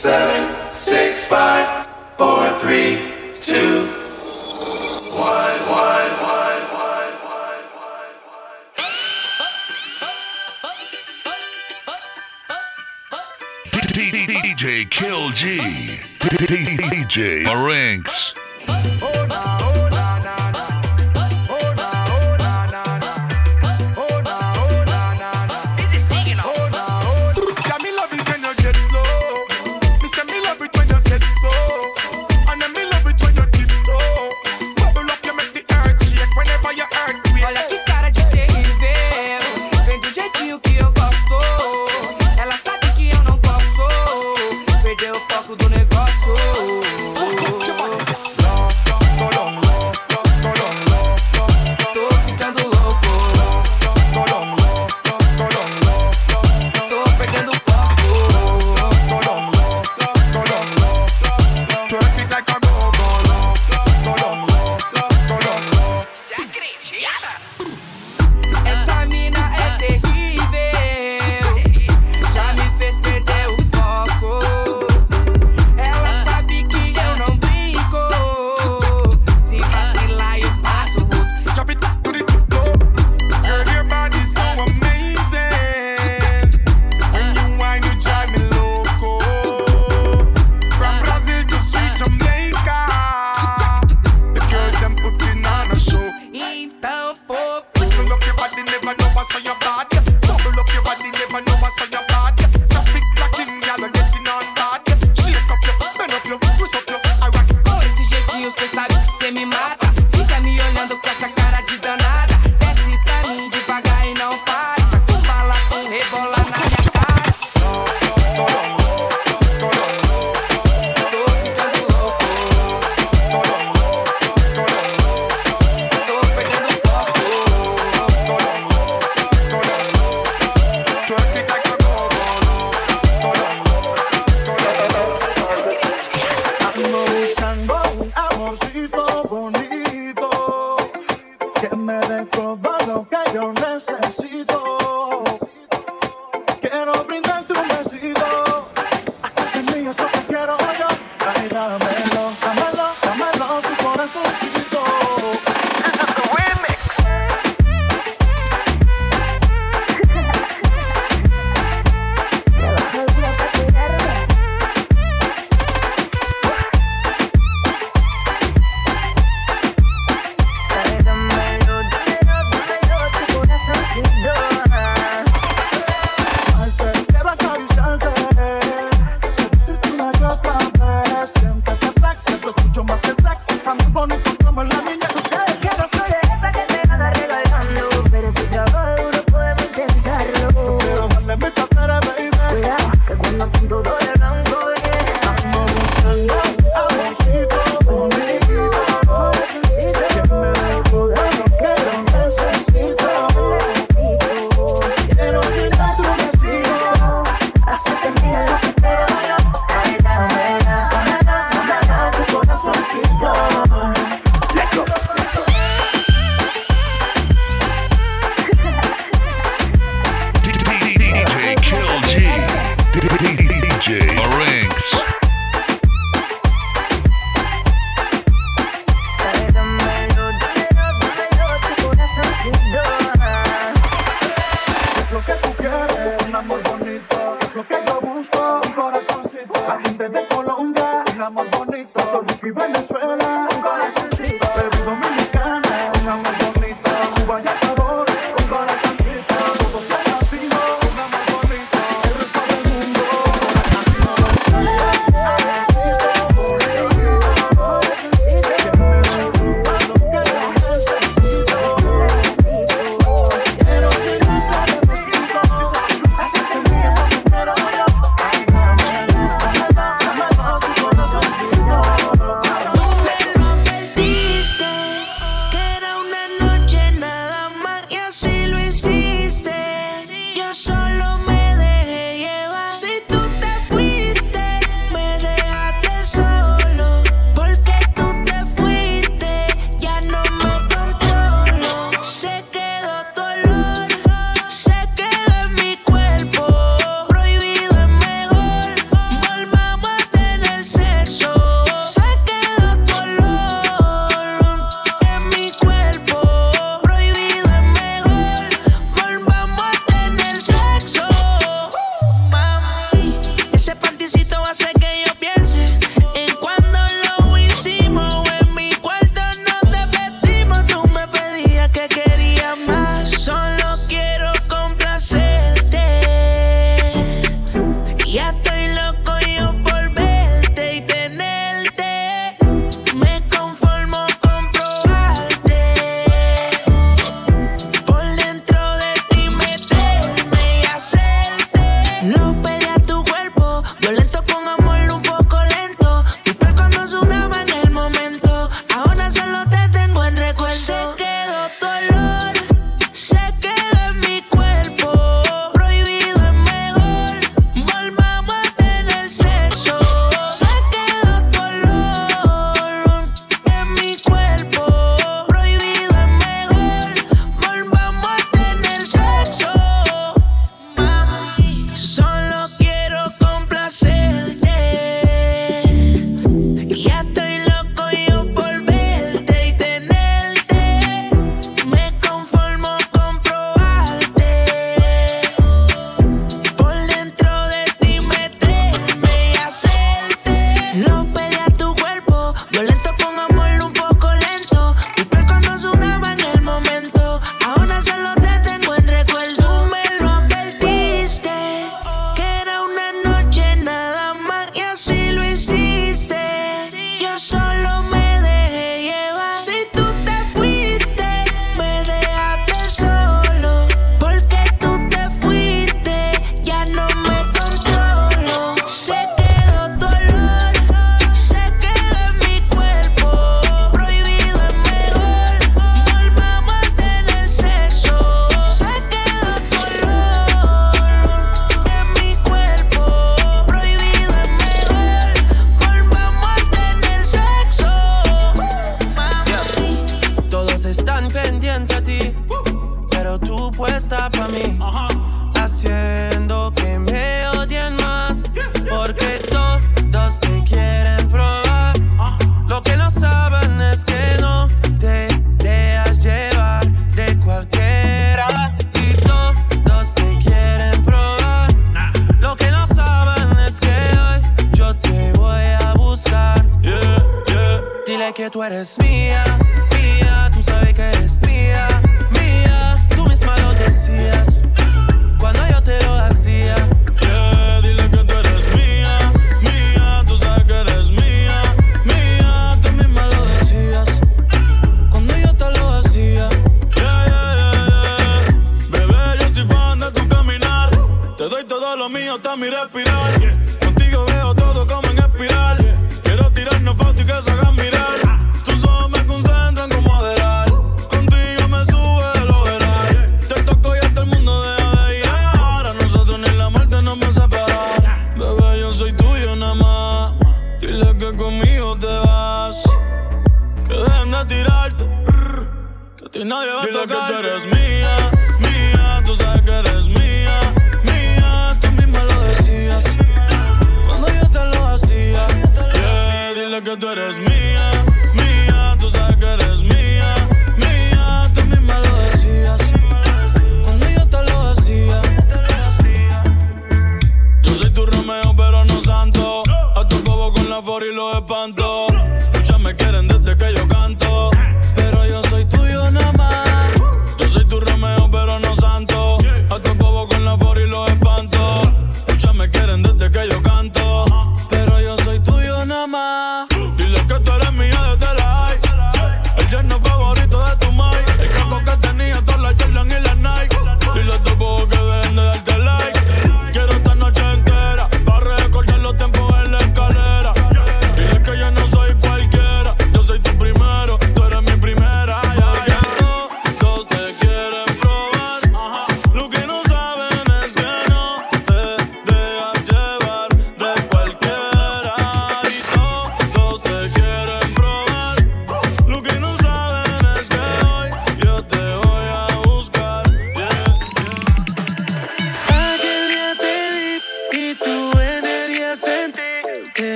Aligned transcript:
seven, 0.00 0.72
six, 0.72 1.26
five, 1.26 1.86
four, 2.16 2.48
three, 2.60 2.96
two, 3.38 3.84
one, 5.12 5.60
one, 5.68 6.10
one, 6.24 6.62
one, 6.72 7.12
one, 7.20 7.62
one, 7.76 8.14
one. 8.24 8.56
DJ 13.74 14.90
Kill 14.90 15.28
G. 15.32 15.58
DJ 16.20 17.44
Marinx. 17.44 18.32
Oh. 18.68 19.19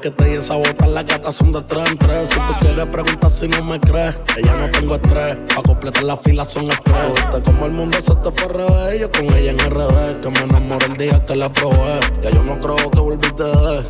que 0.00 0.10
te 0.10 0.24
di 0.24 0.34
esa 0.36 0.56
bota, 0.56 0.86
las 0.86 1.04
gatas 1.04 1.34
son 1.34 1.52
de 1.52 1.60
tres 1.62 1.88
en 1.88 1.98
tres. 1.98 2.28
Si 2.28 2.34
tú 2.34 2.52
quieres 2.60 2.86
preguntar 2.86 3.30
si 3.30 3.48
no 3.48 3.62
me 3.64 3.80
crees, 3.80 4.14
que 4.34 4.42
ya 4.42 4.56
no 4.56 4.70
tengo 4.70 4.94
estrés. 4.94 5.36
Pa' 5.54 5.62
completar 5.62 6.02
la 6.04 6.16
fila 6.16 6.44
son 6.44 6.70
estrés. 6.70 7.30
Te 7.32 7.42
como 7.42 7.66
el 7.66 7.72
mundo 7.72 8.00
se 8.00 8.14
te 8.14 8.30
fue 8.30 8.44
al 8.44 8.50
revés, 8.50 9.00
yo 9.00 9.10
con 9.10 9.24
ella 9.24 9.50
en 9.50 9.58
RD. 9.58 10.20
Que 10.20 10.30
me 10.30 10.40
enamoré 10.40 10.86
el 10.86 10.96
día 10.96 11.24
que 11.24 11.36
la 11.36 11.52
probé. 11.52 12.00
Ya 12.22 12.30
yo 12.30 12.42
no 12.42 12.58
creo 12.60 12.90
que 12.90 13.00
volviste 13.00 13.42
de 13.42 13.82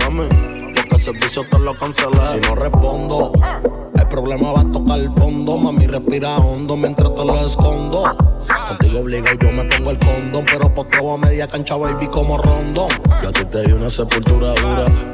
mami. 0.00 0.28
Porque 0.74 0.94
el 0.94 1.00
servicio 1.00 1.44
te 1.50 1.58
lo 1.58 1.74
cancelé. 1.74 2.18
Si 2.32 2.40
no 2.40 2.54
respondo, 2.54 3.32
el 3.94 4.08
problema 4.08 4.52
va 4.52 4.60
a 4.62 4.72
tocar 4.72 4.98
el 4.98 5.12
fondo. 5.14 5.56
Mami, 5.56 5.86
respira 5.86 6.36
hondo 6.36 6.76
mientras 6.76 7.14
te 7.14 7.24
lo 7.24 7.36
escondo. 7.36 8.02
Contigo 8.68 9.00
obligo, 9.00 9.26
yo 9.40 9.52
me 9.52 9.64
pongo 9.64 9.90
el 9.90 9.98
condón. 9.98 10.44
Pero 10.46 10.74
posteo 10.74 11.12
a 11.12 11.18
media 11.18 11.46
cancha, 11.46 11.76
baby, 11.76 12.08
como 12.08 12.38
rondón. 12.38 12.88
Yo 13.22 13.28
a 13.28 13.32
ti 13.32 13.44
te 13.44 13.62
di 13.62 13.72
una 13.72 13.88
sepultura 13.88 14.54
dura 14.54 15.13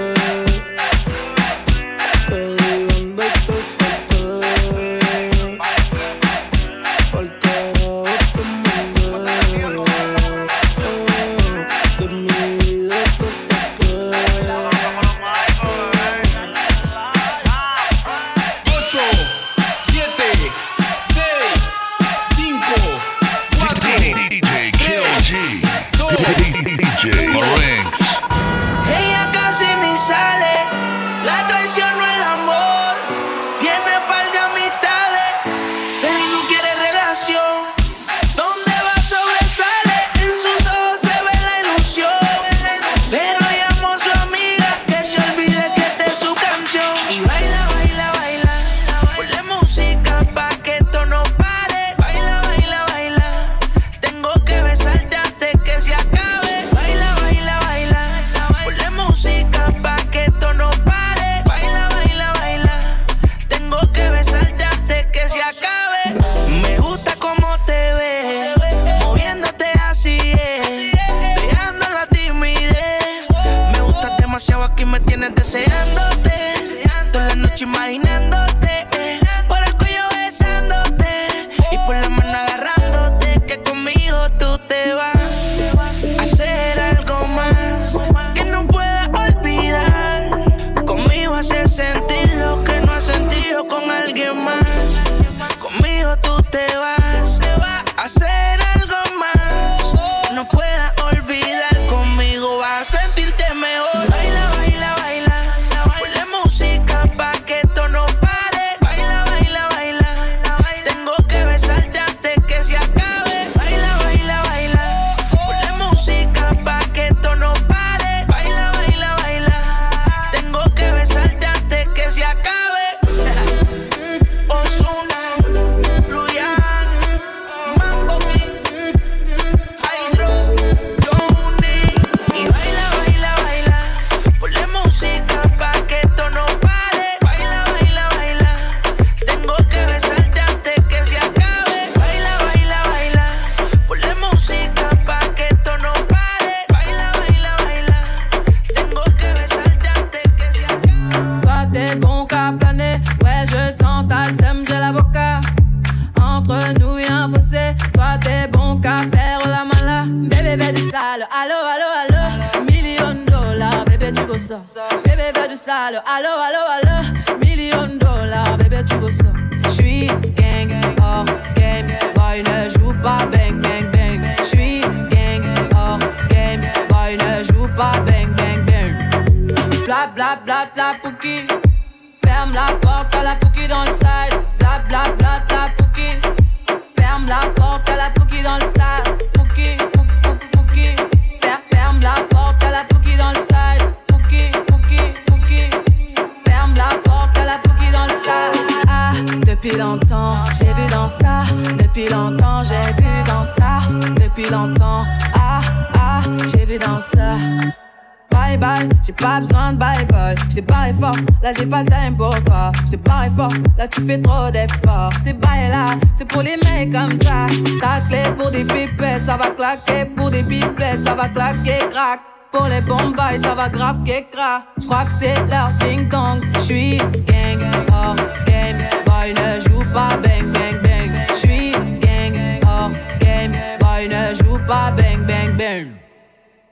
J'ai 209.11 209.25
pas 209.25 209.39
besoin 209.39 209.73
de 209.73 209.77
bye 209.77 210.05
bye. 210.05 210.35
J't'ai 210.49 210.61
parlé 210.61 210.93
fort, 210.93 211.15
là 211.43 211.51
j'ai 211.57 211.65
pas 211.65 211.83
le 211.83 211.89
time 211.89 212.15
pour 212.15 212.43
toi. 212.43 212.71
J't'ai 212.87 212.97
parlé 212.97 213.29
fort, 213.29 213.51
là 213.77 213.87
tu 213.87 214.01
fais 214.05 214.21
trop 214.21 214.49
d'efforts. 214.51 215.11
C'est 215.23 215.37
bye 215.37 215.69
là, 215.69 215.85
c'est 216.13 216.25
pour 216.25 216.41
les 216.41 216.55
mecs 216.57 216.93
comme 216.93 217.17
toi. 217.17 217.47
Ta 217.79 218.01
clé 218.07 218.23
pour 218.37 218.51
des 218.51 218.63
pipettes, 218.63 219.25
ça 219.25 219.37
va 219.37 219.49
claquer. 219.49 220.05
Pour 220.15 220.31
des 220.31 220.43
pipettes, 220.43 221.03
ça 221.03 221.15
va 221.15 221.27
claquer, 221.27 221.79
crack. 221.89 222.21
Pour 222.51 222.67
les 222.67 222.81
bombes, 222.81 223.15
ça 223.41 223.55
va 223.55 223.69
grave 223.69 223.99
Je 224.05 224.81
J'crois 224.81 225.05
que 225.05 225.11
c'est 225.11 225.35
leur 225.49 225.71
ding 225.79 226.07
dong. 226.09 226.41
J'suis 226.59 226.97
gang, 226.97 227.87
hors 227.91 228.15
game. 228.45 228.77
Boy 229.05 229.33
ne 229.33 229.59
joue 229.59 229.83
pas 229.93 230.17
bang 230.17 230.51
bang 230.53 230.81
bang. 230.83 231.11
J'suis 231.33 231.71
gang, 231.71 232.61
hors 232.65 232.91
game. 233.19 233.53
Boy 233.79 234.07
ne 234.07 234.35
joue 234.35 234.59
pas 234.67 234.91
bang 234.91 235.25
bang 235.25 235.55
bang. 235.57 235.87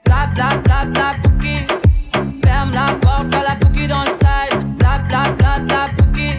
Bla 0.04 0.26
bla 0.34 0.56
bla 0.62 0.84
bla 0.84 1.14
pouki. 1.22 1.79
Ferme 2.70 2.86
la 2.86 2.94
porte 2.94 3.34
à 3.34 3.42
la 3.42 3.56
pouki 3.56 3.86
dans 3.88 4.02
le 4.02 4.10
side. 4.10 4.76
Bla 4.78 4.98
bla 5.08 5.30
bla 5.32 5.58
bla 5.58 5.88
pouki. 5.96 6.34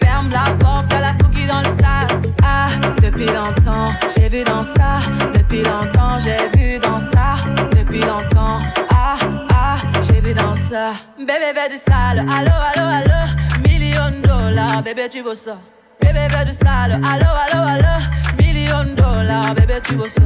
Ferme 0.00 0.28
la 0.30 0.52
porte 0.58 0.92
à 0.92 1.00
la 1.00 1.14
pouki 1.14 1.46
dans 1.46 1.60
le 1.60 1.66
sas. 1.66 2.28
Ah, 2.42 2.66
depuis 3.00 3.26
longtemps, 3.26 3.86
j'ai 4.14 4.28
vu 4.28 4.42
dans 4.42 4.64
ça. 4.64 4.98
Depuis 5.32 5.62
longtemps, 5.62 6.18
j'ai 6.18 6.58
vu 6.58 6.78
dans 6.78 6.98
ça. 6.98 7.36
Depuis 7.76 8.00
longtemps, 8.00 8.58
ah, 8.90 9.16
ah, 9.50 9.76
j'ai 10.02 10.20
vu 10.20 10.34
dans 10.34 10.56
ça. 10.56 10.92
Bébé 11.18 11.52
veut 11.54 11.70
du 11.70 11.76
sale, 11.76 12.18
allo, 12.18 12.50
allo, 12.74 12.88
allo. 12.88 13.32
Million 13.62 14.10
de 14.10 14.26
dollars, 14.26 14.82
bébé, 14.82 15.08
tu 15.08 15.22
veux 15.22 15.34
ça. 15.34 15.56
Bébé 16.00 16.26
veut 16.36 16.44
du 16.44 16.52
sale, 16.52 16.92
allo, 16.92 17.30
allo, 17.44 17.64
allo. 17.64 18.04
Million 18.38 18.84
de 18.84 18.94
dollars, 18.94 19.54
bébé, 19.54 19.74
tu 19.84 19.94
veux 19.94 20.08
ça. 20.08 20.22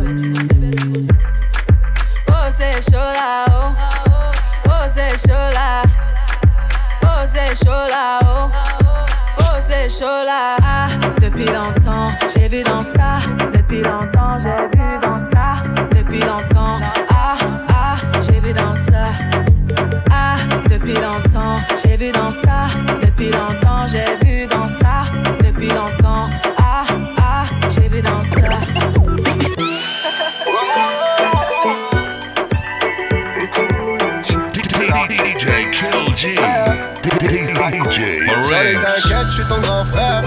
Oh, 2.29 2.51
c'est 2.51 2.81
chaud 2.91 2.97
là, 2.97 3.45
oh. 4.79 4.89
C'est 7.29 7.59
chaud 7.65 7.89
là. 7.91 8.29
Oh, 9.41 9.59
c'est 9.59 9.89
chaud 9.89 10.25
là. 10.25 10.57
Ah, 10.63 10.89
depuis 11.21 11.47
longtemps, 11.47 12.13
j'ai 12.35 12.49
vu 12.49 12.63
dans 12.63 12.83
ça. 12.83 13.21
Depuis 13.53 13.83
longtemps, 13.83 14.39
j'ai 14.39 14.77
vu 14.77 14.99
dans 15.03 15.19
ça. 15.19 15.63
Depuis 15.95 16.21
longtemps, 16.21 16.79
ah, 17.11 17.37
ah, 17.69 17.97
j'ai 18.21 18.41
vu 18.41 18.53
dans 18.53 18.75
ça. 18.75 19.09
Ah, 20.11 20.37
depuis 20.69 20.95
longtemps, 20.95 21.59
j'ai 21.83 21.97
vu 21.97 22.13
dans 22.13 22.31
ça. 22.31 22.67
Depuis 23.03 23.31
longtemps, 23.31 23.87
j'ai 23.87 24.25
vu 24.25 24.47
dans 24.47 24.67
ça. 24.67 25.05
Depuis 25.45 25.69
longtemps, 25.69 26.29
ah, 26.59 26.85
ah, 27.19 27.45
j'ai 27.71 27.89
vu 27.89 28.01
dans 28.01 28.23
ça. 28.23 29.68
DJ 37.71 38.19
J'allais 38.49 38.75
t'inquiète, 38.75 39.27
je 39.27 39.35
suis 39.35 39.45
ton 39.45 39.59
grand 39.61 39.85
frère. 39.85 40.23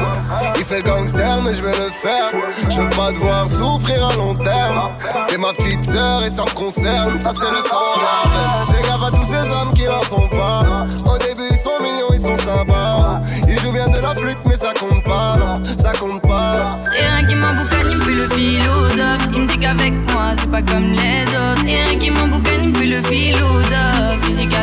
Il 0.58 0.64
fait 0.64 0.78
le 0.78 0.84
gangster, 0.84 1.42
mais 1.44 1.54
je 1.54 1.62
vais 1.62 1.72
le 1.72 1.92
faire. 1.92 2.32
Je 2.70 2.82
veux 2.82 2.90
pas 2.90 3.12
devoir 3.12 3.48
souffrir 3.50 4.08
à 4.08 4.16
long 4.16 4.36
terme. 4.36 4.92
T'es 5.28 5.38
ma 5.38 5.54
petite 5.54 5.84
sœur 5.84 6.24
et 6.26 6.30
ça 6.30 6.44
me 6.44 6.54
concerne. 6.54 7.18
Ça, 7.18 7.30
c'est 7.32 7.52
le 7.52 7.58
sang 7.58 7.96
de 7.96 8.02
la. 8.02 8.74
Fais 8.74 8.84
gaffe 8.88 9.04
à 9.04 9.12
tous 9.12 9.26
ces 9.26 9.52
hommes 9.52 9.74
qui 9.76 9.86
n'en 9.86 10.02
sont 10.04 10.28
pas. 10.30 10.86
Au 11.12 11.18
début, 11.18 11.48
ils 11.50 11.58
sont 11.58 11.78
mignons, 11.82 12.14
ils 12.14 12.20
sont 12.20 12.38
sympas. 12.38 13.22
Ils 13.48 13.60
jouent 13.60 13.72
bien 13.72 13.88
de 13.88 14.00
la 14.00 14.16
flûte, 14.16 14.40
mais 14.48 14.56
ça 14.56 14.72
compte 14.80 15.04
pas. 15.04 15.38
Ça 15.78 15.94
compte 15.94 16.22
pas. 16.22 16.78
Rien 16.92 17.28
qui 17.28 17.36
m'emboucane, 17.36 17.88
il 17.90 17.98
me 17.98 18.04
fait 18.04 18.14
le 18.14 18.30
philosophe. 18.30 19.28
Il 19.34 19.42
me 19.42 19.48
dit 19.48 19.58
qu'avec 19.58 19.94
moi, 20.14 20.34
c'est 20.40 20.50
pas 20.50 20.62
comme 20.62 20.92
les 20.92 21.24
autres. 21.30 21.64
Rien 21.66 22.00
qui 22.00 22.12
m'emboucane, 22.12 22.64
il 22.64 22.70
me 22.70 22.76
fait 22.76 22.86
le 22.86 23.04
philosophe. 23.04 23.91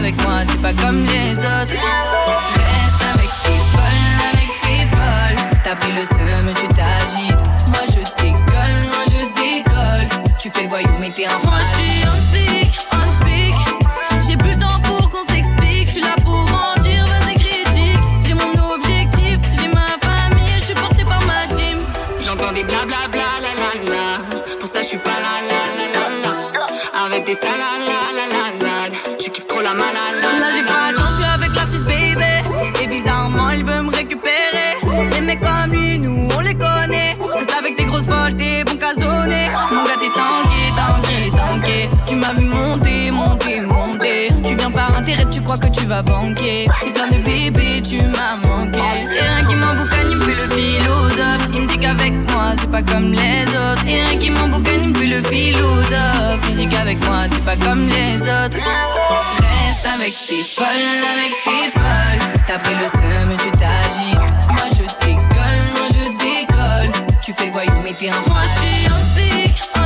Qu'avec 0.09 0.27
moi, 0.27 0.41
c'est 0.49 0.63
pas 0.63 0.73
comme 0.73 1.05
les 1.05 1.37
autres. 1.39 1.75
Reste 1.75 3.03
avec 3.15 3.31
tes 3.45 3.61
folles, 3.73 4.17
avec 4.33 4.51
tes 4.63 4.97
folles. 4.97 5.61
T'as 5.63 5.77
pris 5.77 5.93
le 5.93 6.03
seum, 6.03 6.55
tu 6.55 6.69
t'agites. 6.69 7.37
Moi, 7.69 7.85
je 7.89 8.01
décolle, 8.23 8.77
moi, 8.89 9.05
je 9.07 9.23
décolle. 9.39 10.33
Tu 10.39 10.49
fais 10.49 10.63
le 10.63 10.69
voyou, 10.69 10.89
mais 10.99 11.11
t'es 11.11 11.27
un 11.27 11.39
Moi, 11.45 11.59
bon 38.35 38.77
casonné. 38.77 39.49
Mon 39.71 39.85
gars, 39.85 39.97
t'es 40.01 40.11
tanké, 40.13 40.63
tanké, 40.77 41.31
tanké. 41.31 41.89
Tu 42.07 42.15
m'as 42.17 42.33
vu 42.35 42.45
monter, 42.45 43.11
monter, 43.11 43.61
monter. 43.61 44.29
Tu 44.45 44.55
viens 44.55 44.71
par 44.71 44.97
intérêt, 44.97 45.25
tu 45.31 45.41
crois 45.41 45.57
que 45.57 45.69
tu 45.69 45.87
vas 45.87 46.03
banquer. 46.03 46.67
T'es 46.81 46.91
plein 46.91 47.09
de 47.09 47.23
bébés, 47.23 47.83
tu 47.83 47.99
m'as 48.07 48.37
manqué. 48.37 48.79
Et 48.79 49.21
rien 49.21 49.45
qui 49.47 49.55
m'emboucane, 49.55 50.11
il 50.11 50.17
me 50.17 50.27
le 50.27 50.49
philosophe. 50.55 51.49
Il 51.55 51.61
me 51.63 51.67
dit 51.67 51.79
qu'avec 51.79 52.13
moi, 52.33 52.53
c'est 52.59 52.71
pas 52.71 52.83
comme 52.83 53.13
les 53.13 53.45
autres. 53.45 53.87
Et 53.87 54.03
rien 54.03 54.19
qui 54.19 54.31
m'emboucane, 54.31 54.83
il 54.83 54.89
me 54.89 55.17
le 55.17 55.23
philosophe. 55.23 56.49
Il 56.51 56.57
dit 56.57 56.69
qu'avec 56.69 56.99
moi, 57.07 57.25
c'est 57.31 57.45
pas 57.45 57.57
comme 57.57 57.89
les 57.89 58.21
autres. 58.23 58.59
Reste 59.39 59.87
avec 59.95 60.15
tes 60.29 60.45
folles, 60.55 60.67
avec 61.15 61.33
tes 61.45 61.79
folles. 61.79 62.43
T'as 62.47 62.59
pris 62.59 62.75
le 62.75 62.87
seum, 62.87 63.37
tu 63.37 63.51
t'agites. 63.53 64.38
Voyou, 67.59 67.95
t'es 67.97 68.09
un 68.09 68.21
Moi, 68.29 68.43
je 68.45 68.91
antique, 68.93 69.78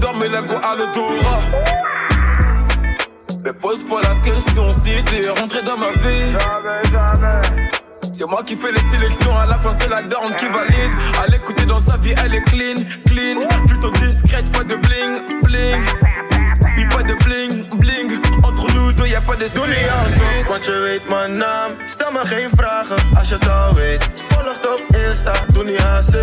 L'argent 0.00 0.12
n'a 0.12 0.12
pas 0.12 0.12
d'odeur, 0.12 0.14
mais 0.18 0.28
l'ego 0.28 0.54
a 0.62 0.74
l'odorat. 0.76 1.40
Mais 3.44 3.52
pose 3.52 3.82
pas 3.84 4.00
la 4.02 4.14
question 4.16 4.72
si 4.72 5.02
t'es 5.04 5.28
rentré 5.28 5.62
dans 5.62 5.76
ma 5.76 5.92
vie. 5.92 6.36
C'est 8.12 8.28
moi 8.28 8.42
qui 8.44 8.56
fais 8.56 8.72
les 8.72 8.80
sélections, 8.80 9.36
à 9.36 9.46
la 9.46 9.58
fin 9.58 9.72
c'est 9.72 9.88
la 9.88 10.02
dorne 10.02 10.34
qui 10.36 10.46
valide. 10.46 10.92
À 11.22 11.26
l'écouter 11.28 11.64
dans 11.64 11.80
sa 11.80 11.96
vie, 11.96 12.14
elle 12.24 12.34
est 12.34 12.42
clean, 12.44 12.76
clean. 13.06 13.46
Plutôt 13.66 13.90
discrète, 13.92 14.50
pas 14.52 14.64
de 14.64 14.76
bling, 14.76 15.40
bling. 15.42 15.82
Puis 16.74 16.86
pas 16.86 17.02
de 17.02 17.14
bling, 17.24 17.68
bling. 17.78 18.10
Entre 18.42 18.72
nous 18.74 18.92
deux, 18.92 19.06
y 19.06 19.14
a 19.14 19.20
pas 19.20 19.36
de 19.36 19.48
Doe 19.54 19.66
niet 19.66 19.90
alsof, 19.90 20.48
want 20.48 20.64
je 20.64 20.80
weet 20.80 21.08
mijn 21.08 21.36
naam. 21.36 21.70
Stel 21.84 22.12
me 22.12 22.26
geen 22.26 22.48
vragen 22.56 22.96
als 23.18 23.28
je 23.28 23.34
het 23.34 23.48
al 23.48 23.74
weet. 23.74 24.24
Volg 24.28 24.56
op 24.56 24.96
Insta, 24.96 25.32
doe 25.48 25.64
niet 25.64 25.78
haast, 25.78 26.16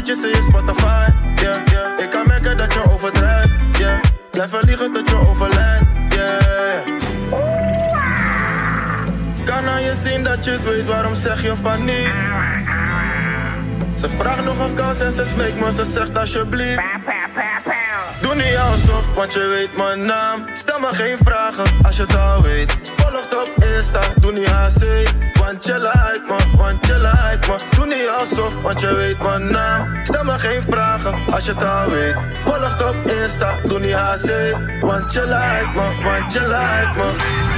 Je 0.08 0.42
Spotify. 0.48 1.10
Yeah, 1.36 1.56
yeah. 1.66 2.00
Ik 2.00 2.10
kan 2.10 2.28
merken 2.28 2.58
dat 2.58 2.74
je 2.74 2.84
overdrijft. 2.90 3.54
Yeah. 3.78 4.00
Blijf 4.32 4.62
liegen 4.62 4.94
tot 4.94 5.10
je 5.10 5.16
overlijdt. 5.16 5.86
Kan 9.46 9.68
aan 9.68 9.82
je 9.82 9.94
zien 9.94 10.24
dat 10.24 10.46
je 10.46 10.52
het 10.52 10.64
weet, 10.64 10.88
waarom 10.88 11.16
zeg 11.16 11.42
je 11.42 11.56
van 11.56 11.86
niet? 11.86 12.12
Ze 13.96 14.10
vraagt 14.10 14.44
nog 14.44 14.60
een 14.60 14.74
kans 14.74 15.00
en 15.00 15.12
ze 15.12 15.26
smeekt 15.26 15.60
me, 15.60 15.72
ze 15.72 15.86
zegt 15.86 16.18
alsjeblieft. 16.18 16.82
Niet 18.38 18.58
alsof, 18.58 19.14
want 19.16 19.34
je 19.34 19.48
weet 19.48 19.78
mijn 19.78 20.06
naam. 20.06 20.46
Stel 20.54 20.80
me 20.80 20.88
geen 20.92 21.18
vragen 21.24 21.66
als 21.84 21.96
je 21.98 22.02
het 22.02 22.18
al 22.18 22.42
weet. 22.42 22.94
Volg 22.96 23.26
op 23.26 23.64
Insta, 23.64 24.00
doe 24.16 24.32
niet 24.32 24.48
HC. 24.48 24.84
Want 25.40 25.66
je 25.66 25.74
like 25.74 26.22
me, 26.28 26.58
want 26.58 26.86
je 26.86 26.98
like 26.98 27.52
me. 27.52 27.76
Doe 27.76 27.86
niet 27.86 28.10
alsof, 28.20 28.54
want 28.62 28.80
je 28.80 28.96
weet 28.96 29.20
mijn 29.22 29.52
naam. 29.52 30.00
Stel 30.04 30.24
me 30.24 30.40
geen 30.40 30.62
vragen 30.62 31.16
als 31.32 31.46
je 31.46 31.54
het 31.54 31.64
al 31.64 31.90
weet. 31.90 32.16
Volg 32.46 32.90
op 32.90 33.12
Insta, 33.12 33.56
doe 33.64 33.80
niet 33.80 33.94
HC. 33.94 34.30
Want 34.82 35.14
je 35.14 35.22
like 35.22 35.70
me, 35.74 36.04
want 36.04 36.34
je 36.34 36.42
like 36.42 36.98
me. 36.98 37.57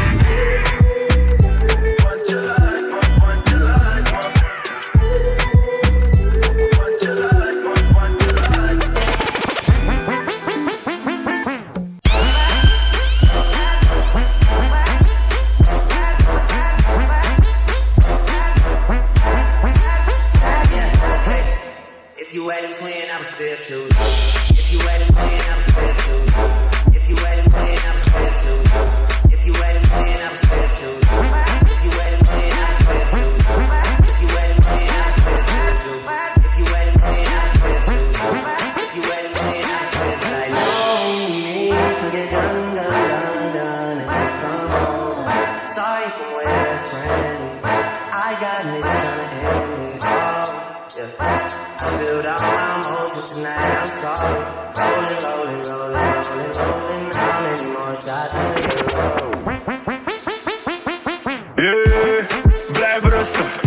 Rolling, 54.29 55.17
rolling, 55.25 55.61
rolling, 55.69 56.07
rolling, 56.29 57.11
rolling. 57.19 57.73
More 57.73 57.95
shots 57.95 58.35
until 58.35 58.77
you 58.77 58.85
roll? 58.97 59.29
Yeah, 61.55 62.25
blijf 62.71 63.03
rustig. 63.03 63.61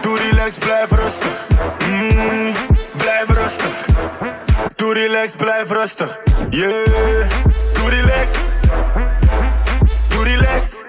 Doe 0.00 0.16
relax, 0.18 0.58
blijf 0.58 0.90
rustig. 0.90 1.46
Mm, 1.88 2.52
blijf 2.96 3.28
rustig. 3.28 3.84
Doe 4.76 4.94
relax, 4.94 5.34
blijf 5.36 5.70
rustig. 5.70 6.18
Yeah, 6.50 7.28
doe 7.72 7.88
relax. 7.90 8.32
Doe 10.08 10.24
relax, 10.24 10.84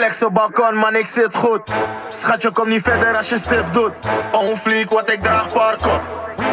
Flex 0.00 0.22
op 0.22 0.34
balkon, 0.34 0.74
man, 0.74 0.96
ik 0.96 1.06
zit 1.06 1.34
goed. 1.34 1.72
Schatje, 2.08 2.50
kom 2.50 2.68
niet 2.68 2.82
verder 2.82 3.16
als 3.16 3.28
je 3.28 3.38
stift 3.38 3.74
doet. 3.74 3.92
On 4.32 4.56
fleek, 4.56 4.90
wat 4.90 5.12
ik 5.12 5.22
draag, 5.22 5.52
parken. 5.52 6.00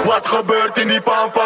Wat 0.04 0.28
gebeurt 0.28 0.78
in 0.78 0.88
die 0.88 1.02
pampa? 1.02 1.42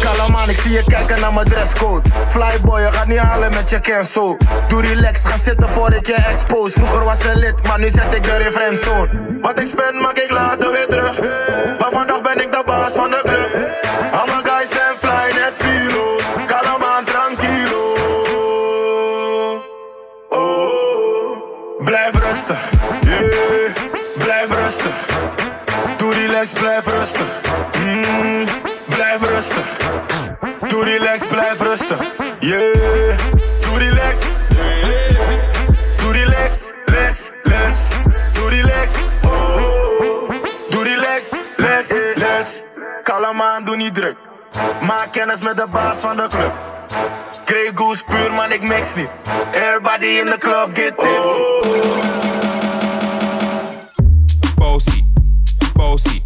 Kalm 0.00 0.32
man, 0.32 0.48
ik 0.48 0.56
zie 0.56 0.72
je 0.72 0.84
kijken 0.84 1.20
naar 1.20 1.32
mijn 1.32 1.46
dresscode. 1.46 2.10
Flyboy, 2.28 2.80
je 2.80 2.92
gaat 2.92 3.06
niet 3.06 3.18
halen 3.18 3.50
met 3.50 3.70
je 3.70 3.80
cancel. 3.80 4.36
Doe 4.68 4.82
relax, 4.82 5.24
ga 5.24 5.36
zitten 5.38 5.68
voor 5.68 5.92
ik 5.92 6.06
je 6.06 6.14
expose. 6.14 6.72
Vroeger 6.72 7.04
was 7.04 7.20
ze 7.20 7.36
lid, 7.36 7.66
maar 7.68 7.78
nu 7.78 7.90
zet 7.90 8.14
ik 8.14 8.26
er 8.26 8.40
in 8.40 8.52
friendzone. 8.52 9.08
Wat 9.40 9.58
ik 9.58 9.66
spend, 9.66 10.00
maak 10.00 10.18
ik 10.18 10.30
later 10.30 10.72
weer 10.72 10.86
terug. 10.86 11.20
Maar 11.78 11.90
vandaag 11.90 12.20
ben 12.20 12.40
ik 12.40 12.52
de 12.52 12.62
baas 12.66 12.92
van 12.92 13.10
de 13.10 13.20
relax, 26.36 26.52
blijf 26.52 26.86
rustig. 26.86 27.40
Mm, 27.80 28.44
blijf 28.88 29.20
rustig. 29.20 29.76
Doe 30.68 30.84
relax, 30.84 31.26
blijf 31.26 31.60
rustig. 31.60 31.98
Yeah, 32.40 33.16
doe 33.60 33.78
relax. 33.78 34.22
Doe 35.96 36.12
relax, 36.12 36.72
lex, 36.84 37.30
lex. 37.42 37.88
Doe 38.32 38.48
relax. 38.48 38.92
Oh, 39.26 40.30
doe 40.68 40.84
relax, 40.84 41.30
lex, 41.56 41.90
lex. 42.14 42.62
Kalm 43.02 43.42
aan, 43.42 43.64
doe 43.64 43.76
niet 43.76 43.94
druk. 43.94 44.16
Maak 44.80 45.08
kennis 45.12 45.40
met 45.40 45.56
de 45.56 45.66
baas 45.70 45.98
van 45.98 46.16
de 46.16 46.26
club. 46.26 46.52
Grey 47.44 47.70
Goose 47.74 48.04
puur, 48.04 48.32
man, 48.32 48.52
ik 48.52 48.62
mix 48.62 48.94
niet. 48.94 49.10
Everybody 49.52 50.06
in 50.06 50.26
the 50.26 50.38
club 50.38 50.68
get 50.74 50.96
tips. 50.96 51.28
Bossy, 54.54 55.04
bossy. 55.74 56.25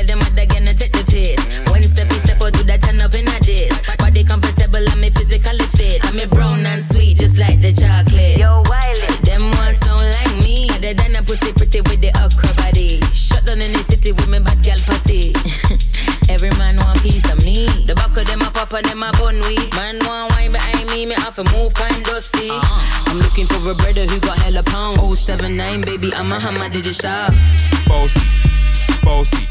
looking 23.71 23.79
a 23.79 23.93
brother 23.93 24.11
who 24.11 24.19
got 24.21 24.37
hella 24.39 24.63
pounds. 24.63 25.19
079, 25.19 25.81
baby, 25.81 26.13
I'm 26.13 26.31
a 26.31 26.39
hammer, 26.39 26.69
did 26.69 26.85
you 26.85 26.93
shop? 26.93 27.33
Bossy, 27.87 28.21
bossy. 29.03 29.47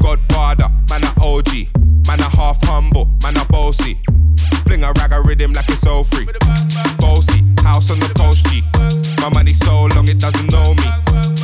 Godfather, 0.00 0.68
man 0.90 1.04
a 1.04 1.12
OG. 1.20 1.68
Man 2.06 2.20
a 2.20 2.28
half 2.36 2.62
humble, 2.64 3.10
man 3.22 3.36
a 3.36 3.44
bossy. 3.46 3.98
Fling 4.66 4.84
a 4.84 4.92
rag 4.92 5.12
a 5.12 5.20
rhythm 5.22 5.52
like 5.52 5.68
it's 5.68 5.86
all 5.86 6.04
free. 6.04 6.26
Bossy, 6.98 7.42
house 7.62 7.90
on 7.90 7.98
the 8.00 8.12
coast 8.16 8.46
G. 8.46 8.62
My 9.20 9.28
money 9.32 9.52
so 9.52 9.86
long 9.94 10.08
it 10.08 10.18
doesn't 10.18 10.50
know 10.50 10.74
me. 10.74 10.88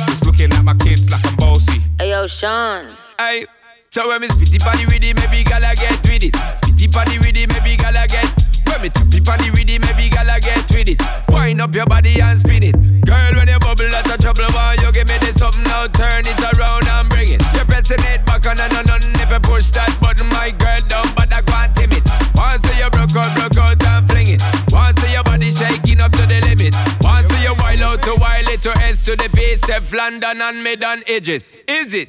It's 0.09 0.25
looking 0.25 0.51
at 0.51 0.63
my 0.63 0.73
kids 0.75 1.11
like 1.11 1.25
I'm 1.25 1.35
bossy. 1.37 1.81
Hey 1.97 2.11
yo, 2.11 2.27
Sean. 2.27 2.85
Hey, 3.17 3.45
so 3.91 4.07
when 4.07 4.21
me 4.21 4.27
spitty 4.27 4.59
body 4.59 4.85
with 4.85 5.03
it, 5.03 5.15
maybe 5.15 5.43
gala 5.43 5.73
get 5.75 6.01
with 6.03 6.23
it. 6.23 6.33
Spitty 6.33 6.91
body 6.91 7.17
with 7.19 7.37
it, 7.37 7.47
maybe 7.49 7.77
gala 7.77 8.05
get. 8.07 8.38
When 8.79 8.87
me 8.87 8.95
tappy 8.95 9.19
body 9.19 9.51
with 9.51 9.67
it, 9.67 9.83
maybe 9.83 10.07
gala 10.07 10.39
get 10.39 10.63
with 10.71 10.87
it. 10.87 11.03
Wind 11.27 11.59
up 11.59 11.75
your 11.75 11.85
body 11.85 12.15
and 12.23 12.39
spin 12.39 12.63
it. 12.63 12.79
Girl, 13.03 13.35
when 13.35 13.51
you 13.51 13.59
bubble 13.59 13.91
out 13.91 14.07
of 14.07 14.19
trouble, 14.23 14.47
why 14.55 14.79
you 14.79 14.87
give 14.95 15.03
me 15.03 15.19
this 15.19 15.35
something 15.35 15.67
now? 15.67 15.91
Turn 15.91 16.23
it 16.23 16.39
around 16.55 16.87
and 16.87 17.09
bring 17.11 17.27
it. 17.27 17.43
You're 17.59 17.67
pressing 17.67 17.99
it 18.07 18.23
back 18.23 18.47
on 18.47 18.55
and 18.55 18.71
on 18.71 18.87
and 18.87 19.19
if 19.19 19.27
push 19.43 19.67
that 19.75 19.91
button, 19.99 20.31
my 20.31 20.55
girl 20.55 20.79
down, 20.87 21.11
but 21.11 21.27
I 21.27 21.43
can't 21.43 21.75
timid. 21.75 22.07
Once 22.39 22.63
you 22.71 22.87
broke 22.87 23.19
out, 23.19 23.27
broke 23.35 23.59
out 23.59 23.83
and 23.83 24.07
fling 24.07 24.39
it. 24.39 24.41
Once 24.71 25.03
your 25.11 25.27
body 25.27 25.51
shaking 25.51 25.99
up 25.99 26.15
to 26.15 26.23
the 26.23 26.39
limit. 26.47 26.71
Once 27.03 27.27
you 27.43 27.51
wild 27.59 27.83
out 27.83 27.99
to 28.07 28.15
wild 28.15 28.47
it 28.47 28.63
to 28.63 28.71
S 28.79 29.03
to 29.03 29.19
the 29.19 29.27
base, 29.35 29.59
Step 29.59 29.91
London 29.91 30.39
and 30.39 30.63
mid 30.63 30.79
on 30.87 31.03
edges. 31.03 31.43
Is 31.67 31.91
it? 31.93 32.07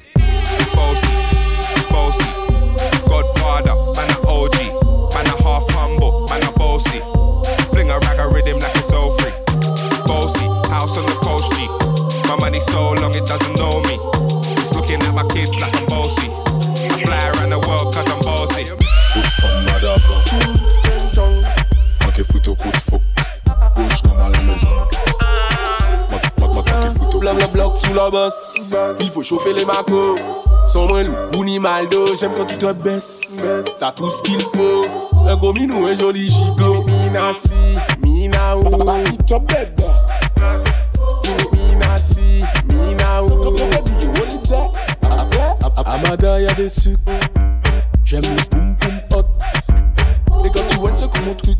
Bossy, 0.71 1.11
bossy. 1.91 2.31
Godfather, 3.11 3.75
man 3.91 4.07
a 4.07 4.19
OG. 4.23 4.91
Man 5.13 5.27
a 5.27 5.43
half 5.43 5.69
humble, 5.71 6.20
man 6.31 6.47
a 6.47 6.51
bossy. 6.57 6.99
Fling 7.71 7.91
a 7.91 7.99
rag 7.99 8.19
a 8.19 8.27
rhythm 8.29 8.59
like 8.59 8.75
it's 8.75 8.93
all 8.93 9.11
free. 9.19 9.33
Bossy, 10.07 10.47
house 10.71 10.97
on 10.97 11.05
the 11.05 11.17
coast 11.19 11.51
G. 11.51 11.67
My 12.27 12.37
money 12.39 12.59
so 12.59 12.93
long 13.01 13.13
it 13.13 13.25
doesn't 13.25 13.55
know 13.59 13.81
me. 13.89 13.99
It's 14.55 14.73
looking 14.73 15.01
at 15.03 15.13
my 15.13 15.27
kids 15.27 15.59
like 15.59 15.75
I'm 15.75 15.85
bossy. 15.87 16.29
I 16.87 16.97
fly 17.03 17.19
around 17.31 17.51
the 17.51 17.59
world 17.67 17.93
cause 17.93 18.07
I'm 18.07 18.19
bossy. 18.23 18.63
Foot 19.11 19.27
from 19.39 19.53
Madaba. 19.67 20.15
Manqué 22.05 22.23
foot 22.23 22.47
au 22.47 22.55
coup 22.55 22.71
de 22.71 22.77
fou. 22.77 23.01
Bouge 23.75 24.01
comme 24.03 24.21
à 24.21 24.29
la 24.29 24.41
maison. 24.43 24.69
Manqué 26.09 26.29
foot 26.29 26.43
au 26.43 26.63
coup 26.63 27.09
de 27.09 27.11
fou. 27.11 27.19
Blabla 27.19 27.47
bloc 27.47 27.77
sous 27.77 27.93
la 27.93 28.09
bosse. 28.09 28.71
Il 29.01 29.09
faut 29.09 29.23
chauffer 29.23 29.53
les 29.53 29.65
macos. 29.65 30.15
Sans 30.71 30.87
moins 30.87 31.03
loup 31.03 31.15
ou 31.37 31.43
ni 31.43 31.59
maldo. 31.59 32.15
J'aime 32.17 32.31
quand 32.37 32.45
tu 32.45 32.55
te 32.55 32.71
baisses. 32.71 33.21
T'as 33.79 33.91
tout 33.91 34.09
ce 34.09 34.21
qu'il 34.23 34.39
faut. 34.39 34.85
Un 35.27 35.35
gros 35.35 35.51
minou, 35.53 35.85
un 35.85 35.95
joli 35.95 36.29
gigot. 36.29 36.83
Mina 36.85 37.33
si, 37.33 37.77
mina 38.01 38.57
ou. 38.57 38.63
Top 39.27 39.43
bed. 39.47 39.69
Mina 41.51 41.97
si, 41.97 42.43
mina 42.69 43.21
ou. 43.23 43.53
Amada, 45.85 46.39
y'a 46.39 46.53
des 46.53 46.69
sucres. 46.69 47.11
J'aime 48.05 48.21
le 48.21 48.43
poum 48.49 48.75
poum 48.79 48.93
hot. 49.13 49.25
Et 50.45 50.49
quand 50.51 50.67
tu 50.69 50.77
vois, 50.77 50.91
c'est 50.95 51.11
comme 51.11 51.25
mon 51.25 51.33
truc. 51.33 51.57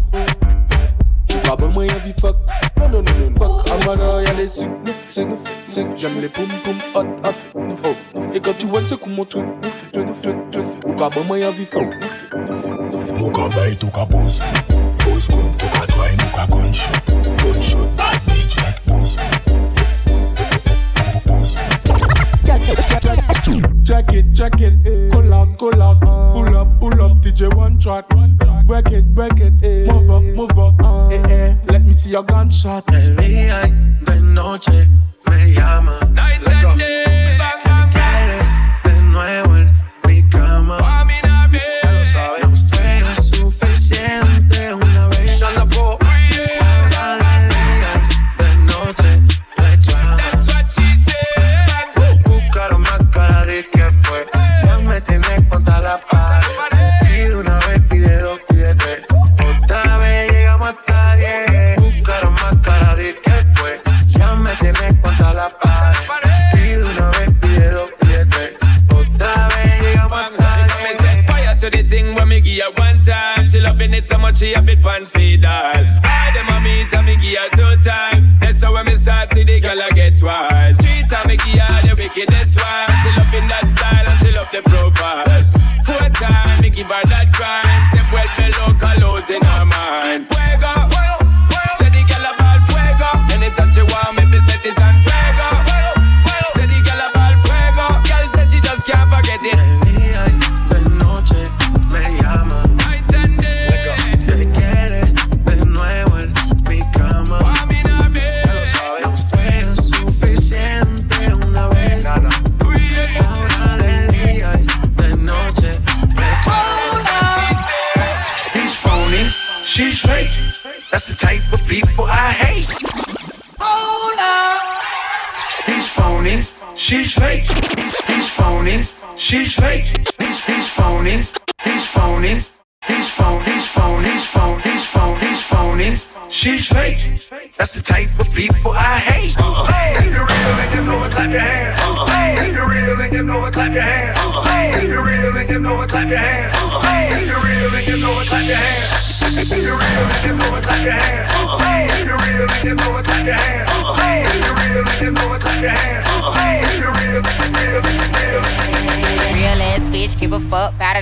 Pas 1.51 1.67
besoin 1.67 1.85
de 1.85 1.99
vie 2.05 2.13
fuck. 2.17 2.37
Non, 2.79 2.87
non, 2.87 3.01
non, 3.01 3.29
non, 3.29 3.35
fuck. 3.37 3.69
Amada, 3.71 4.23
y'a 4.23 4.33
des 4.35 4.47
sucres. 4.47 4.71
J'aime 5.97 6.21
les 6.21 6.29
poum 6.29 6.47
poum 6.63 6.77
hot. 6.95 7.05
Off, 7.27 7.53
neuf. 7.55 8.33
Et 8.33 8.39
quand 8.39 8.57
tu 8.57 8.67
vois, 8.67 8.79
c'est 8.85 8.97
comme 8.97 9.15
mon 9.15 9.25
truc. 9.25 9.45
Neuf, 9.61 9.91
neuf, 9.93 10.25
neuf. 10.53 10.65
Ou 10.85 10.93
pas 10.93 11.09
besoin 11.09 11.39
de 11.39 11.51
vie 11.51 11.65
fuck. 11.65 11.89
Ou 13.19 13.29
ka 13.31 13.47
veille, 13.49 13.75
tou 13.75 13.87
ka 13.87 14.05
pose 14.05 14.41
Pose 15.03 15.27
koun, 15.27 15.51
tou 15.57 15.67
ka 15.67 15.85
twine, 15.91 16.21
ou 16.23 16.35
ka 16.35 16.47
gunshot 16.47 17.11
Gunshot, 17.43 17.89
bad 17.97 18.17
bitch 18.25 18.55
like 18.63 18.79
pose 18.87 19.17
Pose 21.27 21.59
Check 23.83 24.13
it, 24.13 24.33
check 24.33 24.61
it, 24.61 25.11
pull 25.11 25.33
out, 25.33 25.57
pull 25.57 25.81
out, 25.81 25.99
pull 26.01 26.55
up, 26.55 26.67
pull 26.79 27.01
up, 27.01 27.21
DJ 27.21 27.53
one 27.53 27.77
track, 27.77 28.05
break 28.71 28.93
it, 28.93 29.13
break 29.13 29.39
it, 29.41 29.53
move 29.85 30.09
up, 30.09 30.23
move 30.23 30.57
up, 30.57 31.11
eh, 31.11 31.21
eh, 31.29 31.55
let 31.67 31.83
me 31.83 31.91
see 31.91 32.11
your 32.11 32.23
gunshot. 32.23 32.85
De 32.85 33.15
día 33.17 33.67
y 33.67 33.71
de 34.05 34.21
noche 34.21 34.87
me 35.27 35.51
llama. 35.53 35.99
Let 36.15 36.61
go. 36.61 37.50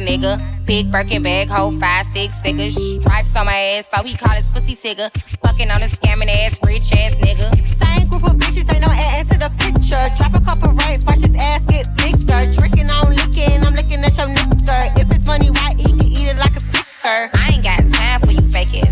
Nigga. 0.09 0.41
Big 0.65 0.91
Birkin 0.91 1.21
bag, 1.21 1.49
hold 1.49 1.79
five, 1.79 2.05
six 2.13 2.39
figures. 2.41 2.75
Stripes 2.75 3.35
on 3.35 3.45
my 3.45 3.55
ass, 3.55 3.85
so 3.93 4.03
he 4.03 4.15
call 4.15 4.33
his 4.33 4.51
pussy 4.53 4.75
tigger. 4.75 5.09
Fucking 5.43 5.69
on 5.71 5.81
a 5.81 5.87
scamming 5.87 6.29
ass, 6.29 6.57
rich 6.65 6.89
ass 6.93 7.13
nigga. 7.21 7.47
Same 7.63 8.07
group 8.09 8.23
of 8.23 8.37
bitches, 8.37 8.71
ain't 8.73 8.85
no 8.85 8.91
ass 8.91 9.27
to 9.29 9.37
the 9.37 9.51
picture. 9.61 10.01
Drop 10.17 10.33
a 10.33 10.41
couple 10.41 10.73
racks, 10.73 11.03
watch 11.03 11.21
his 11.21 11.35
ass 11.37 11.65
get 11.65 11.85
bigger. 11.97 12.41
Drinking 12.57 12.89
on 12.91 13.13
licking, 13.13 13.61
I'm 13.65 13.73
looking 13.73 14.01
at 14.03 14.17
your 14.17 14.27
nigga. 14.27 14.99
If 14.99 15.13
it's 15.13 15.25
money, 15.27 15.49
why 15.49 15.69
he 15.77 15.85
can 15.85 16.05
eat 16.05 16.33
it 16.33 16.37
like 16.37 16.55
a 16.55 16.59
sticker? 16.59 17.29
I 17.33 17.48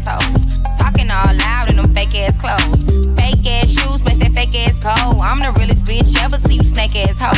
Talking 0.08 1.12
all 1.12 1.36
loud 1.36 1.70
in 1.70 1.76
them 1.76 1.94
fake 1.94 2.18
ass 2.18 2.32
clothes. 2.40 2.88
Fake 3.20 3.44
ass 3.52 3.68
shoes, 3.68 4.00
match 4.06 4.24
that 4.24 4.32
fake 4.32 4.56
ass 4.56 4.80
coat. 4.80 5.20
I'm 5.20 5.40
the 5.44 5.52
realest 5.60 5.84
bitch 5.84 6.16
ever 6.24 6.40
see 6.48 6.56
you 6.56 6.74
snake 6.74 6.96
ass 6.96 7.20
hoe. 7.20 7.36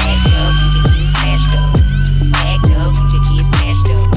Act 0.00 0.32
up, 0.32 0.56
you 0.56 0.68
can 0.72 0.80
get 0.88 1.12
smashed 1.12 1.52
up. 1.52 1.76
Act 2.40 2.72
up, 2.72 2.96
you 2.96 3.04
can 3.04 3.20
get 3.20 3.44
smashed 3.52 3.92
up. 3.92 4.08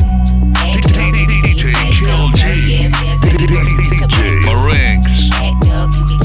Act 0.64 0.96
up, 0.96 1.12
you 1.12 1.28
can 1.28 1.44
get 1.44 1.60
smashed 1.60 2.08
up. 2.08 2.32
Dirty 2.40 2.88
ass 2.88 3.04
ass, 3.04 3.20
DJ 3.20 4.40
Marinx. 4.48 5.28
Up, 5.76 5.92
you 5.92 6.08
can 6.08 6.25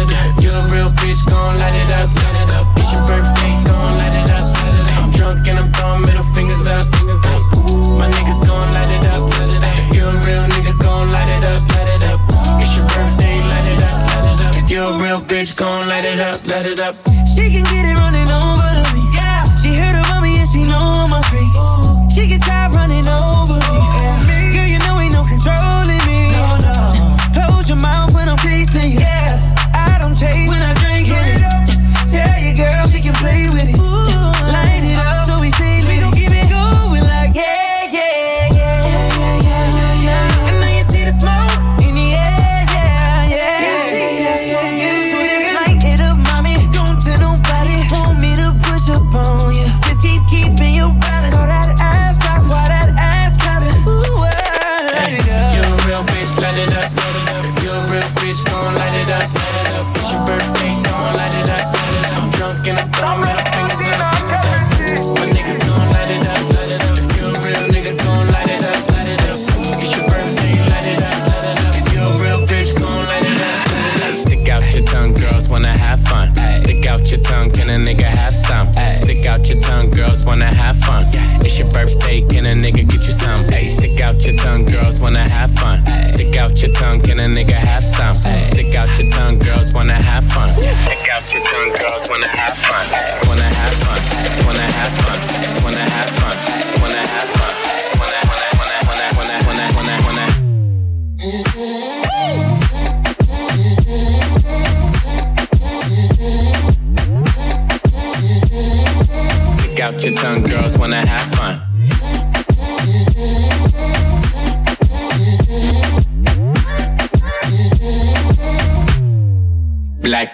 If 0.09 0.43
you 0.43 0.49
a 0.49 0.65
real 0.73 0.89
bitch, 0.97 1.21
gon' 1.29 1.57
light 1.57 1.75
it 1.75 1.91
up, 1.93 2.09
light 2.09 2.37
it 2.41 2.49
up. 2.57 2.65
It's 2.77 2.91
your 2.91 3.05
birthday, 3.05 3.53
gon' 3.69 3.93
light 4.01 4.15
it 4.17 4.29
up, 4.33 4.45
light 4.57 4.73
it 4.81 4.87
up. 4.89 4.97
I'm 4.97 5.11
drunk 5.11 5.47
and 5.47 5.59
I'm 5.59 5.69
throwing 5.73 6.01
middle 6.01 6.25
fingers 6.33 6.65
up, 6.65 6.87
up. 6.89 7.45
My 8.01 8.09
niggas 8.09 8.41
gon' 8.41 8.71
light 8.73 8.89
it 8.89 9.05
up, 9.13 9.21
light 9.37 9.53
it 9.53 9.61
up. 9.61 9.77
If 9.77 9.95
you 9.95 10.03
a 10.09 10.13
real 10.25 10.45
nigga, 10.49 10.73
gon' 10.81 11.11
light 11.11 11.29
it 11.29 11.43
up, 11.45 11.61
light 11.75 11.89
it 11.93 12.03
up. 12.09 12.19
It's 12.61 12.75
your 12.75 12.87
birthday, 12.89 13.37
light 13.45 13.67
it 13.69 13.81
up, 13.83 13.97
light 14.09 14.27
it 14.33 14.41
up. 14.41 14.55
If 14.57 14.71
you 14.71 14.81
a 14.81 14.97
real 14.97 15.21
bitch, 15.21 15.57
gon' 15.57 15.87
light 15.87 16.05
it 16.05 16.19
up, 16.19 16.41
light 16.47 16.65
it 16.65 16.79
up. 16.79 16.95
She 17.29 17.51
can 17.53 17.63
get 17.69 17.85
it 17.85 17.97
running 18.01 18.29
over 18.29 18.69
to 18.73 18.83
me. 18.97 19.05
Yeah. 19.13 19.45
She 19.61 19.75
heard 19.75 19.95
about 19.95 20.21
me 20.21 20.39
and 20.41 20.49
she 20.49 20.63
know 20.63 20.81
I'm 20.81 21.13
a 21.13 21.21
freak. 21.29 21.53
She 22.11 22.27
get 22.27 22.41
tired 22.41 22.73
running 22.73 23.07
over 23.07 23.30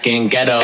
fucking 0.08 0.28
ghetto. 0.28 0.57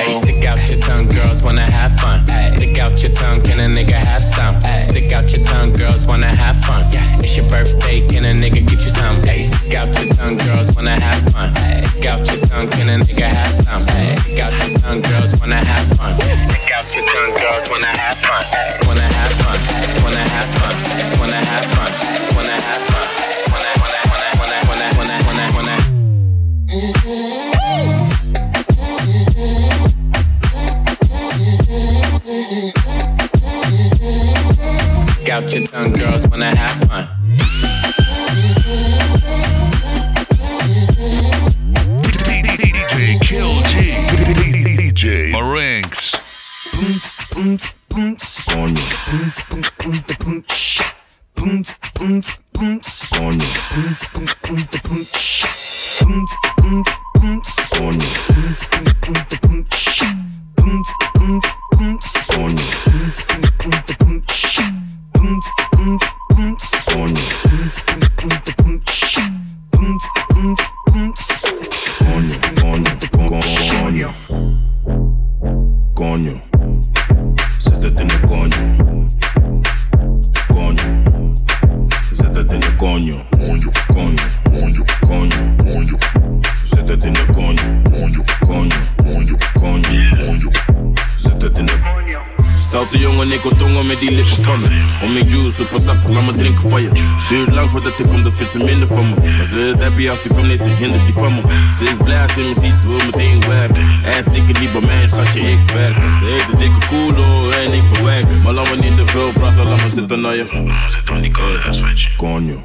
Duurt 97.29 97.53
lang 97.53 97.71
voordat 97.71 98.01
ik 98.01 98.07
kom, 98.07 98.23
dan 98.23 98.33
vindt 98.33 98.53
ze 98.53 98.59
minder 98.59 98.89
van 98.89 99.09
me. 99.09 99.15
Maar 99.37 99.45
ze 99.45 99.69
is 99.69 99.79
happy 99.79 100.09
als 100.09 100.25
ik 100.25 100.31
komt, 100.31 100.47
nee, 100.47 100.57
ze 100.57 100.69
hindert 100.69 101.05
die 101.05 101.15
van 101.15 101.35
me. 101.35 101.43
Ze 101.79 101.85
is 101.85 101.97
blij 101.97 102.23
als 102.23 102.33
ze 102.33 102.41
me 102.41 102.55
ziet, 102.55 102.75
ze 102.75 102.87
wil 102.87 103.05
meteen 103.05 103.41
werken. 103.49 103.89
Echt 104.05 104.33
dikke 104.33 104.53
die 104.53 104.71
bij 104.71 104.81
mij, 104.81 105.07
schatje, 105.07 105.41
ik 105.41 105.71
werk. 105.75 106.13
Ze 106.19 106.25
heeft 106.25 106.53
een 106.53 106.59
dikke 106.59 106.87
koelo 106.87 107.51
en 107.51 107.73
ik 107.73 107.83
bewerk. 107.93 108.27
Maar 108.43 108.53
laat 108.53 108.71
me 108.71 108.77
niet 108.77 108.97
te 108.97 109.07
veel 109.07 109.31
praten, 109.33 109.65
laat 109.65 109.83
me 109.83 109.89
zitten 109.89 110.21
naar 110.21 110.37
je. 110.37 110.47
Zit 110.89 111.11
aan 111.11 111.21
die 111.23 111.31
koude 111.31 111.59
eh, 111.59 111.67
ass, 111.67 112.09
Conjo. 112.17 112.63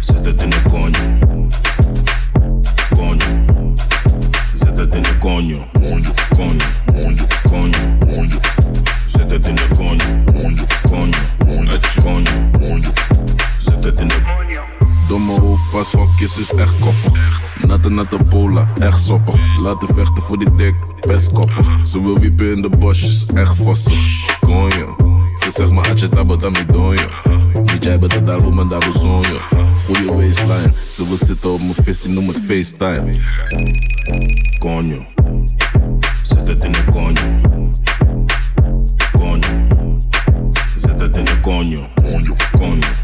Zit 0.00 0.24
het 0.24 0.42
in 0.42 0.50
de 0.50 0.62
conjo. 0.68 1.03
Ze 16.34 16.40
is 16.40 16.52
echt 16.52 16.78
koppig. 16.78 17.42
Natte 17.66 17.88
natte 17.88 18.18
pola, 18.28 18.68
echt 18.78 19.02
soppig. 19.02 19.58
Laten 19.60 19.94
vechten 19.94 20.22
voor 20.22 20.38
die 20.38 20.54
dik, 20.54 20.76
best 21.00 21.32
koppig. 21.32 21.66
Ze 21.82 22.02
wil 22.02 22.18
wiepen 22.18 22.52
in 22.56 22.62
de 22.62 22.68
bosjes, 22.68 23.26
echt 23.34 23.56
vossig. 23.56 24.24
Konjo, 24.40 24.96
ze 25.40 25.50
zegt 25.50 25.70
maar 25.70 25.88
atje 25.90 26.08
tabo 26.08 26.36
dan 26.36 26.52
mi 26.52 26.66
donjo. 26.66 27.08
Moet 27.52 27.84
jij 27.84 27.92
album 27.92 28.10
en 28.18 28.24
daar 28.24 28.54
mijn 28.54 28.68
dabo 28.68 28.90
sonjo. 28.90 29.38
je 29.92 30.12
waistline, 30.14 30.72
ze 30.88 31.08
wil 31.08 31.16
zitten 31.16 31.52
op 31.52 31.60
mijn 31.60 31.74
face 31.74 32.08
noem 32.08 32.28
het 32.28 32.40
FaceTime. 32.40 33.14
Konjo, 34.58 35.04
zet 36.22 36.48
het 36.48 36.64
in 36.64 36.72
de 36.72 36.84
konjo. 36.90 37.40
Konjo, 39.12 39.66
zet 40.76 41.00
het 41.00 41.16
in 41.16 41.24
de 41.24 41.40
konjo. 41.40 41.86
Konjo, 41.94 42.34
konjo. 42.56 43.03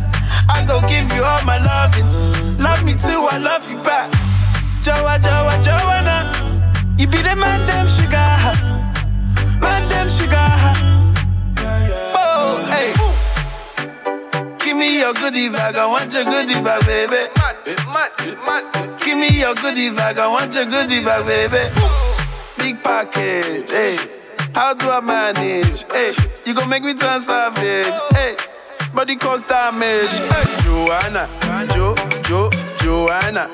I 0.51 0.65
go 0.67 0.81
give 0.87 1.07
you 1.15 1.23
all 1.23 1.43
my 1.45 1.57
loving. 1.57 2.07
Love 2.59 2.83
me 2.83 2.93
too, 2.93 3.23
I 3.31 3.37
love 3.37 3.63
you 3.71 3.81
back. 3.83 4.11
Joa, 4.83 5.17
Joa, 5.17 5.55
Joanna. 5.63 6.17
You 6.97 7.07
be 7.07 7.17
the 7.17 7.35
man, 7.35 7.65
them 7.67 7.87
sugar. 7.87 8.29
Man, 9.63 9.87
them 9.89 10.09
sugar. 10.09 10.51
Oh, 12.13 12.59
hey. 12.69 12.91
Give 14.63 14.75
me 14.75 14.99
your 14.99 15.13
goodie 15.13 15.49
bag, 15.49 15.75
I 15.75 15.85
want 15.87 16.13
your 16.13 16.25
goodie 16.25 16.61
bag, 16.61 16.85
baby. 16.85 17.31
Give 19.03 19.17
me 19.17 19.29
your 19.39 19.55
goodie 19.55 19.95
bag, 19.95 20.17
I 20.17 20.27
want 20.27 20.53
your 20.53 20.65
goodie 20.65 21.03
bag, 21.03 21.25
baby. 21.25 21.63
Big 22.57 22.83
package, 22.83 23.71
hey. 23.71 23.97
How 24.53 24.73
do 24.73 24.89
I 24.89 24.99
manage? 24.99 25.85
Hey, 25.91 26.13
you 26.45 26.53
gon' 26.53 26.67
make 26.67 26.83
me 26.83 26.93
turn 26.93 27.21
savage, 27.21 27.95
hey 28.11 28.50
body 28.93 29.15
cause 29.15 29.41
damage. 29.43 30.19
Hey, 30.19 30.45
Joanna, 30.63 31.27
Jo, 31.73 31.95
Jo, 32.23 32.49
Joanna. 32.77 33.49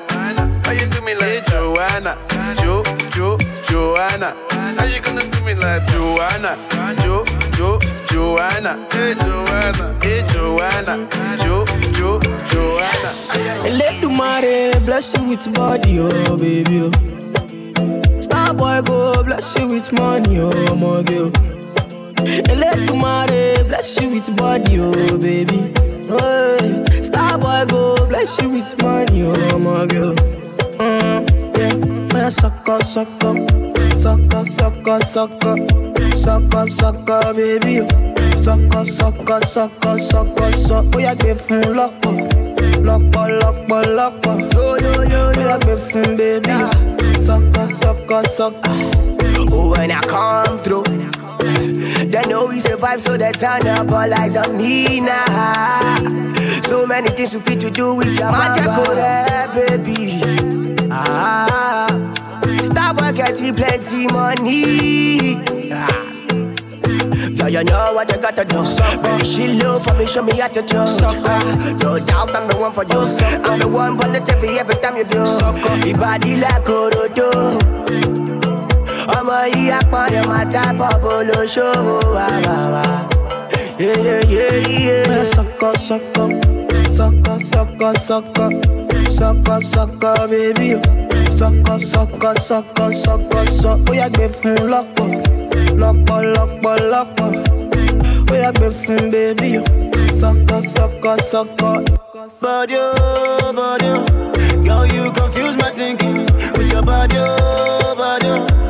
How 0.64 0.72
you 0.72 0.86
do 0.86 1.00
me 1.02 1.14
like 1.14 1.24
hey, 1.24 1.40
Joanna, 1.46 2.18
Jo, 2.60 2.82
Jo, 3.10 3.38
Joanna? 3.64 4.36
How 4.50 4.84
you 4.84 5.00
gonna 5.00 5.22
do 5.30 5.40
me 5.44 5.54
like 5.54 5.86
Joanna, 5.86 6.56
Jo, 7.02 7.24
Jo, 7.56 7.78
Joanna? 8.06 8.86
Hey 8.92 9.14
Joanna, 9.14 9.96
hey 10.02 10.22
Joanna, 10.28 11.08
Jo, 11.38 11.64
Jo, 11.92 12.20
Joanna. 12.48 13.10
Let 13.78 14.00
the 14.00 14.08
money 14.10 14.78
bless 14.84 15.16
you 15.16 15.24
with 15.24 15.52
body, 15.54 15.98
oh 16.00 16.36
baby. 16.36 16.82
Oh. 16.82 18.20
Star 18.20 18.52
boy 18.54 18.82
go 18.82 19.22
bless 19.24 19.58
you 19.58 19.66
with 19.68 19.90
money, 19.92 20.38
oh 20.40 20.74
my 20.76 21.02
girl. 21.02 21.57
Elédùmarè 22.24 23.64
bless 23.68 24.00
you 24.00 24.08
with 24.10 24.30
body, 24.36 24.80
oh 24.80 25.18
baby. 25.18 25.72
Oh, 26.10 26.84
star 27.02 27.38
boy 27.38 27.64
go 27.68 27.94
bless 28.08 28.40
you 28.42 28.48
with 28.50 28.82
money, 28.82 29.22
oh 29.24 29.58
my 29.58 29.86
girl. 29.86 30.14
Mm, 30.78 31.22
yeah, 31.58 31.74
when 32.12 32.24
I 32.24 32.28
suck 32.30 32.68
up, 32.68 32.82
suck 32.82 33.24
up, 33.24 33.36
suck 33.94 34.34
up, 34.34 34.48
suck 34.48 34.88
up, 34.88 35.02
suck 35.02 35.44
up, 35.44 35.58
suck 36.16 36.54
up, 36.54 36.68
suck 36.68 37.10
up, 37.10 37.36
baby. 37.36 37.86
Suck 38.36 38.74
up, 38.74 38.86
suck 38.86 39.30
up, 39.30 39.44
suck 39.44 39.86
up, 39.86 39.98
suck 40.00 40.40
up, 40.40 40.52
suck 40.52 40.86
up. 40.88 40.94
Oh 40.94 40.98
yeah, 40.98 41.14
give 41.14 41.50
up, 41.50 41.66
lock 41.76 42.06
up, 42.06 43.86
lock 43.86 44.26
up. 44.26 44.52
Yo 44.54 44.76
yo 44.78 45.02
yo, 45.02 45.20
oh 45.28 45.32
yeah, 45.36 45.58
give 45.58 45.82
fun, 45.90 46.16
baby. 46.16 46.54
Suck 47.26 47.58
up, 47.58 47.70
suck 47.70 48.10
up, 48.10 48.26
suck 48.26 48.54
up. 48.54 48.94
Oh, 49.52 49.74
when 49.76 49.90
I 49.90 50.00
come 50.00 50.58
through. 50.58 51.27
They 52.10 52.22
know 52.28 52.46
we 52.46 52.58
survive, 52.60 53.00
so 53.00 53.16
they 53.16 53.32
turn 53.32 53.66
up 53.66 53.90
all 53.90 54.12
eyes 54.14 54.36
on 54.36 54.56
me 54.56 55.00
now. 55.00 55.96
So 56.64 56.86
many 56.86 57.08
things 57.10 57.34
we 57.34 57.40
fit 57.40 57.60
to 57.60 57.70
do 57.70 57.94
with 57.94 58.16
your 58.18 58.30
mama, 58.30 59.50
baby. 59.54 60.20
Ah, 60.90 61.86
stop 62.62 62.96
getting 63.14 63.54
plenty 63.54 64.06
money. 64.08 65.36
Ah. 65.72 66.04
Yeah, 67.30 67.46
you 67.48 67.64
know 67.64 67.92
what 67.94 68.10
you 68.10 68.18
gotta 68.20 68.44
do. 68.44 68.64
Baby, 69.02 69.24
she 69.24 69.48
low 69.48 69.78
for 69.78 69.94
me, 69.94 70.06
show 70.06 70.22
me 70.22 70.36
how 70.38 70.48
to 70.48 70.62
do. 70.62 70.76
Ah, 70.78 71.76
no 71.80 71.98
doubt 71.98 72.34
I'm 72.34 72.48
the 72.48 72.56
one 72.56 72.72
for 72.72 72.84
you. 72.84 73.00
I'm 73.44 73.58
the 73.60 73.68
one 73.68 73.96
positive 73.96 74.42
every 74.44 74.74
time 74.76 74.96
you 74.96 75.04
do. 75.04 75.18
Your 75.86 75.96
body 75.98 76.36
like 76.36 76.64
Orodo. 76.64 78.37
Ọmọ 79.28 79.40
yìí 79.54 79.70
apọ̀nrẹ̀ 79.78 80.22
máa 80.30 80.44
tábọ̀ 80.52 80.92
bolóṣòwò 81.02 81.96
wà 82.16 82.26
wà 82.46 82.56
wà. 82.74 82.84
Sọkọ 85.34 85.70
sọkọ 85.88 86.24
sọkọ 86.96 87.32
sọkọ 87.50 87.88
sọkọ 88.08 88.46
sọkọ 89.18 89.54
sọkọ 89.72 90.10
bébí 90.30 90.68
o 90.76 90.80
sọkọ 91.38 91.74
sọkọ 91.92 92.30
sọkọ 92.48 92.84
sọkọ 93.04 93.40
sọ 93.60 93.70
ó 93.90 93.92
yà 94.00 94.06
gbé 94.14 94.26
fún 94.38 94.56
lọ́pọ̀ 94.72 95.08
lọ́pọ̀ 95.80 96.18
lọ́pọ̀ 96.34 96.74
lọ́pọ̀ 96.92 97.28
ó 98.32 98.34
yà 98.42 98.50
gbé 98.56 98.68
fún 98.80 99.00
bébí 99.12 99.50
o 99.60 99.62
sọkọ 100.20 100.56
sọkọ 100.74 101.12
sọkọ. 101.32 101.70
Body, 102.42 102.74
oh, 102.76 103.52
body, 103.56 103.88
oh. 103.88 104.04
girl, 104.66 104.84
you 104.94 105.10
confuse 105.12 105.56
my 105.56 105.70
thinking 105.70 106.18
with 106.56 106.70
your 106.72 106.82
body, 106.82 107.16
oh, 107.18 107.94
body. 107.96 108.28
oh. 108.28 108.67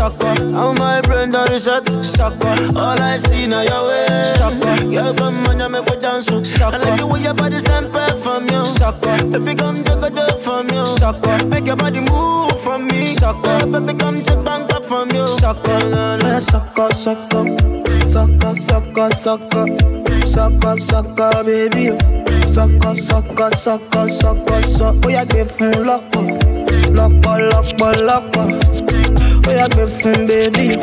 Sucker. 0.00 0.32
How 0.54 0.72
my 0.72 1.02
brain 1.02 1.30
done 1.30 1.46
reset. 1.50 1.86
Sucker. 2.02 2.48
All 2.74 2.98
I 2.98 3.18
see 3.18 3.46
now 3.46 3.60
your 3.60 3.86
way. 3.86 4.06
Sucker. 4.32 4.88
Girl, 4.88 5.12
come 5.12 5.46
on, 5.46 5.60
you 5.60 5.68
make 5.68 5.84
me 5.90 5.96
dance. 6.00 6.24
Sucker. 6.24 6.74
I 6.74 6.78
like 6.78 7.00
the 7.00 7.06
way 7.06 7.20
your 7.20 7.34
body 7.34 7.58
stand 7.58 7.92
from 7.92 8.48
you. 8.48 8.64
Sucker. 8.64 9.12
Baby, 9.28 9.54
come 9.54 9.84
take 9.84 10.02
a 10.02 10.08
dip 10.08 10.40
from 10.40 10.70
you. 10.70 10.86
Sucker. 10.86 11.44
Make 11.48 11.66
your 11.66 11.76
body 11.76 12.00
move 12.00 12.58
for 12.62 12.78
me. 12.78 13.12
Sucker. 13.12 13.66
Baby, 13.66 13.92
come 13.98 14.22
take 14.22 14.42
bank 14.42 14.72
up 14.72 14.86
from 14.86 15.10
you. 15.10 15.26
Sucker. 15.26 15.78
Sucker, 16.40 16.88
sucker. 16.96 17.44
Sucker, 18.08 18.56
sucker, 18.56 19.10
sucker. 19.10 19.66
Sucker, 20.24 20.76
sucker, 20.80 21.44
baby. 21.44 21.92
Sucker, 22.48 22.94
sucker, 22.96 23.50
sucker, 23.52 24.08
sucker, 24.08 24.62
sucker. 24.62 25.00
Oh, 25.04 25.10
yeah, 25.10 25.26
give 25.26 25.52
fún 25.52 25.76
lọ́pọ̀. 25.84 26.24
Lọ́pọ̀, 26.96 27.36
lọ́pọ̀, 27.52 27.92
lọ́pọ̀. 28.08 28.79
Oh, 29.50 29.54
yeah, 29.56 29.66
give 29.68 29.90
fún 29.90 30.26
baby. 30.26 30.78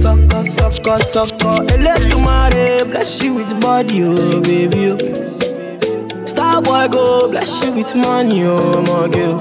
Sucker, 0.00 0.44
sucker, 0.46 0.98
sucker. 1.12 1.56
Elédùmarè 1.74 2.84
bless 2.88 3.22
you 3.22 3.34
with 3.34 3.52
body, 3.60 4.04
oh, 4.04 4.40
baby. 4.40 4.92
Oh. 4.92 6.24
Star 6.24 6.62
boy 6.62 6.88
go 6.88 7.28
bless 7.30 7.62
you 7.62 7.72
with 7.72 7.94
money, 7.94 8.44
oh, 8.46 8.80
my 8.88 9.08
girl. 9.12 9.36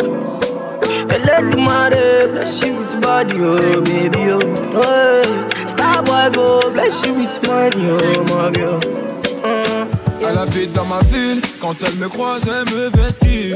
Elédùmarè 1.15 2.34
bless 2.34 2.63
you 2.65 2.73
with 2.78 2.99
body, 3.01 3.36
oh, 3.39 3.82
baby, 3.82 4.32
oh. 4.32 4.41
Hey. 4.82 6.32
Go 6.34 6.71
bless 6.73 7.05
you 7.05 7.13
with 7.13 7.39
money, 7.47 7.88
oh, 7.88 8.23
my 8.30 8.51
girl. 8.51 8.80
Elle 10.21 10.38
habite 10.38 10.73
dans 10.73 10.86
ma 10.86 10.99
ville, 11.11 11.39
quand 11.61 11.76
elle 11.84 11.95
me 11.95 12.09
croise, 12.09 12.47
elle 12.47 12.65
me 12.76 12.89
vesquille. 12.97 13.55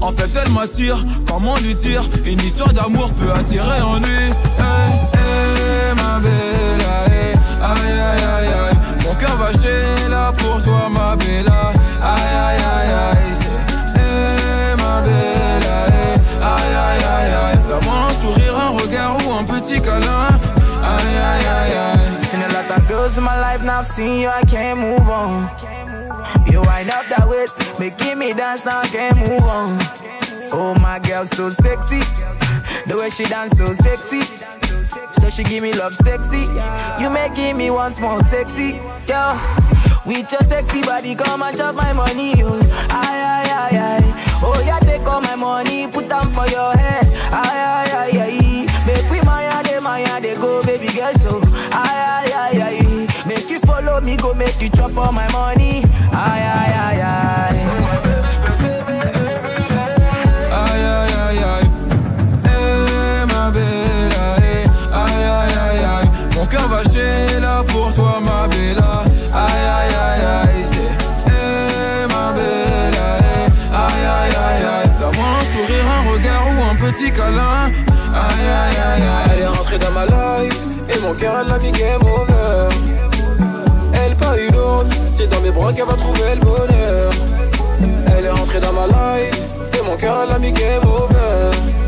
En 0.00 0.12
fait, 0.12 0.30
elle 0.34 0.52
m'attire, 0.52 0.98
comment 1.28 1.54
lui 1.56 1.74
dire 1.74 2.02
Une 2.24 2.40
histoire 2.40 2.72
d'amour 2.72 3.12
peut 3.14 3.30
attirer 3.32 3.80
en 3.82 3.98
lui. 3.98 4.28
Hey, 4.58 4.92
hey, 5.14 5.94
ma 5.96 6.18
belle, 6.20 6.86
aïe, 7.06 7.34
aïe, 7.62 7.92
aïe, 7.92 8.48
aïe. 8.48 8.78
Mon 9.04 9.14
cœur 9.14 9.36
va 9.36 9.52
chez 9.52 10.08
là 10.08 10.32
pour 10.38 10.62
toi, 10.62 10.88
ma 10.94 11.16
belle. 11.16 11.48
Aïe, 11.48 12.22
aïe, 12.46 12.58
aïe, 12.74 12.92
aïe. 13.10 13.36
Hey, 13.96 14.76
ma 14.78 15.02
belle, 15.02 15.68
aïe, 15.68 16.20
aïe, 16.42 17.02
aïe, 17.04 17.32
aïe. 17.44 17.58
Sourire, 18.20 18.58
un 18.58 18.70
regard 18.82 19.16
ou 19.26 19.32
un 19.32 19.44
petit 19.44 19.80
câlin. 19.80 20.28
Aïe, 20.82 21.16
aïe, 21.16 21.46
aïe, 21.46 21.76
aïe. 21.76 22.20
Seen 22.20 22.42
a 22.42 22.48
lot 22.48 22.88
girls 22.88 23.18
in 23.18 23.22
my 23.22 23.38
life, 23.40 23.62
now 23.62 23.80
I've 23.80 23.86
seen 23.86 24.20
you, 24.20 24.28
I 24.28 24.42
can't 24.46 24.78
move 24.78 25.08
on. 25.10 25.48
You 26.50 26.62
wind 26.62 26.90
up 26.90 27.06
that 27.12 27.26
waist, 27.28 27.78
making 27.80 28.18
me 28.18 28.32
dance, 28.32 28.64
now 28.64 28.80
I 28.80 28.86
can't 28.88 29.16
move 29.18 29.42
on. 29.44 29.78
Oh, 30.52 30.74
my 30.82 30.98
girl, 30.98 31.24
so 31.26 31.48
sexy. 31.48 32.02
The 32.90 32.96
way 32.98 33.10
she 33.10 33.24
dance, 33.24 33.54
so 33.56 33.66
sexy. 33.66 34.22
So 35.20 35.28
she 35.30 35.44
give 35.44 35.62
me 35.62 35.72
love 35.74 35.92
sexy. 35.94 36.50
You 36.98 37.08
making 37.14 37.56
me 37.58 37.70
once 37.70 38.00
more 38.00 38.22
sexy, 38.22 38.78
girl. 39.06 39.38
With 40.06 40.26
your 40.32 40.42
sexy 40.42 40.80
body, 40.82 41.14
come 41.14 41.42
and 41.42 41.54
chop 41.56 41.76
my 41.76 41.92
money, 41.92 42.34
oh. 42.42 42.58
Aye, 42.90 43.70
aye, 43.70 43.78
aye. 43.78 44.10
Oh, 44.42 44.56
yeah, 44.66 44.80
take 44.82 45.06
all 45.06 45.20
my 45.20 45.36
money, 45.36 45.86
put 45.92 46.08
them 46.08 46.24
for 46.34 46.48
your 46.50 46.72
head. 46.74 47.06
Aye, 47.30 47.46
aye, 47.46 47.92
aye, 48.10 48.18
aye. 48.26 48.66
Make 48.88 49.06
we 49.12 49.20
maya, 49.28 49.62
de 49.62 49.78
maya, 49.84 50.18
they 50.18 50.34
go, 50.40 50.62
baby 50.66 50.88
girl, 50.96 51.12
so. 51.14 51.38
Aye, 51.70 51.84
aye, 51.84 52.32
aye, 52.34 52.58
aye. 52.74 53.06
Make 53.28 53.46
you 53.52 53.60
follow 53.60 54.00
me, 54.00 54.16
go 54.16 54.32
make 54.34 54.56
you 54.58 54.70
chop 54.72 54.96
all 54.96 55.12
my 55.12 55.28
money. 55.30 55.84
Aye, 56.22 56.42
aye, 56.42 56.74
aye, 56.86 57.00
aye. 57.00 57.62
Aïe 60.52 60.84
aïe 60.84 61.16
aïe 61.24 61.44
aïe 61.54 61.68
Eh 62.44 63.24
ma 63.32 63.50
belle 63.50 64.16
aïe 64.36 64.68
Aïe 64.92 65.24
aïe 65.24 65.56
aïe 65.64 65.84
aïe 65.96 66.08
Mon 66.36 66.44
cœur 66.44 66.68
va 66.68 66.82
chez 66.92 67.40
pour 67.68 67.90
toi 67.94 68.20
ma 68.22 68.46
belle 68.48 68.84
Aïe 69.32 69.64
aïe 69.78 69.96
aïe 70.04 70.26
aïe 70.42 70.64
Eh 71.28 72.06
ma 72.12 72.32
belle 72.32 73.00
aïe 73.00 73.48
Aïe 73.72 74.04
aïe 74.04 74.36
aïe 74.44 74.64
aïe 74.76 74.90
sourire, 75.56 75.86
un 75.90 76.12
regard 76.12 76.46
ou 76.50 76.70
un 76.70 76.74
petit 76.74 77.10
câlin. 77.12 77.72
Aïe 78.14 78.46
aïe 78.46 78.76
aïe 78.76 79.02
aïe 79.02 79.30
Elle 79.32 79.40
est 79.40 79.46
rentrée 79.46 79.78
dans 79.78 79.92
ma 79.92 80.04
life. 80.04 80.60
Et 80.94 81.00
mon 81.00 81.14
cœur 81.14 81.34
elle 81.40 81.48
l'a 81.48 81.58
mis 81.58 81.72
game 81.72 82.02
over 82.02 82.29
Dans 85.28 85.40
mes 85.42 85.50
bras 85.50 85.72
qu'elle 85.72 85.86
va 85.86 85.94
trouver 85.94 86.34
le 86.34 86.40
bonheur. 86.40 87.12
Elle 88.16 88.24
est 88.24 88.30
rentrée 88.30 88.60
dans 88.60 88.72
ma 88.72 88.86
life 88.86 89.54
Et 89.78 89.82
mon 89.84 89.96
cœur 89.96 90.16
elle 90.24 90.34
a 90.34 90.38
mis 90.38 90.52
game 90.52 90.82
over 90.84 91.79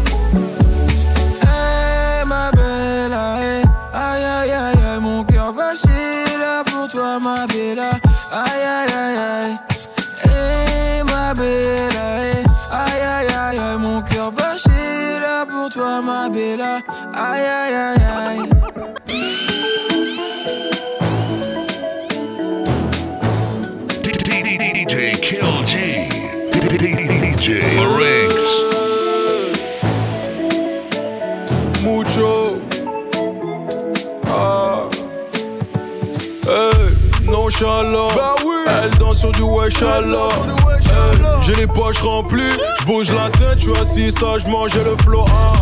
sur 39.23 39.33
du 39.33 39.43
wesh 39.43 39.81
alors. 39.83 40.33
Hey, 40.69 41.43
J'ai 41.43 41.55
les 41.55 41.67
poches 41.69 42.01
remplies, 42.03 42.43
j'bouge 42.81 43.13
la 43.13 43.31
tête, 43.31 43.59
j'suis 43.59 43.73
assis 43.81 44.11
sagement, 44.11 44.67
j'ai 44.67 44.83
le 44.83 44.97
flow. 45.05 45.25
Ah. 45.29 45.53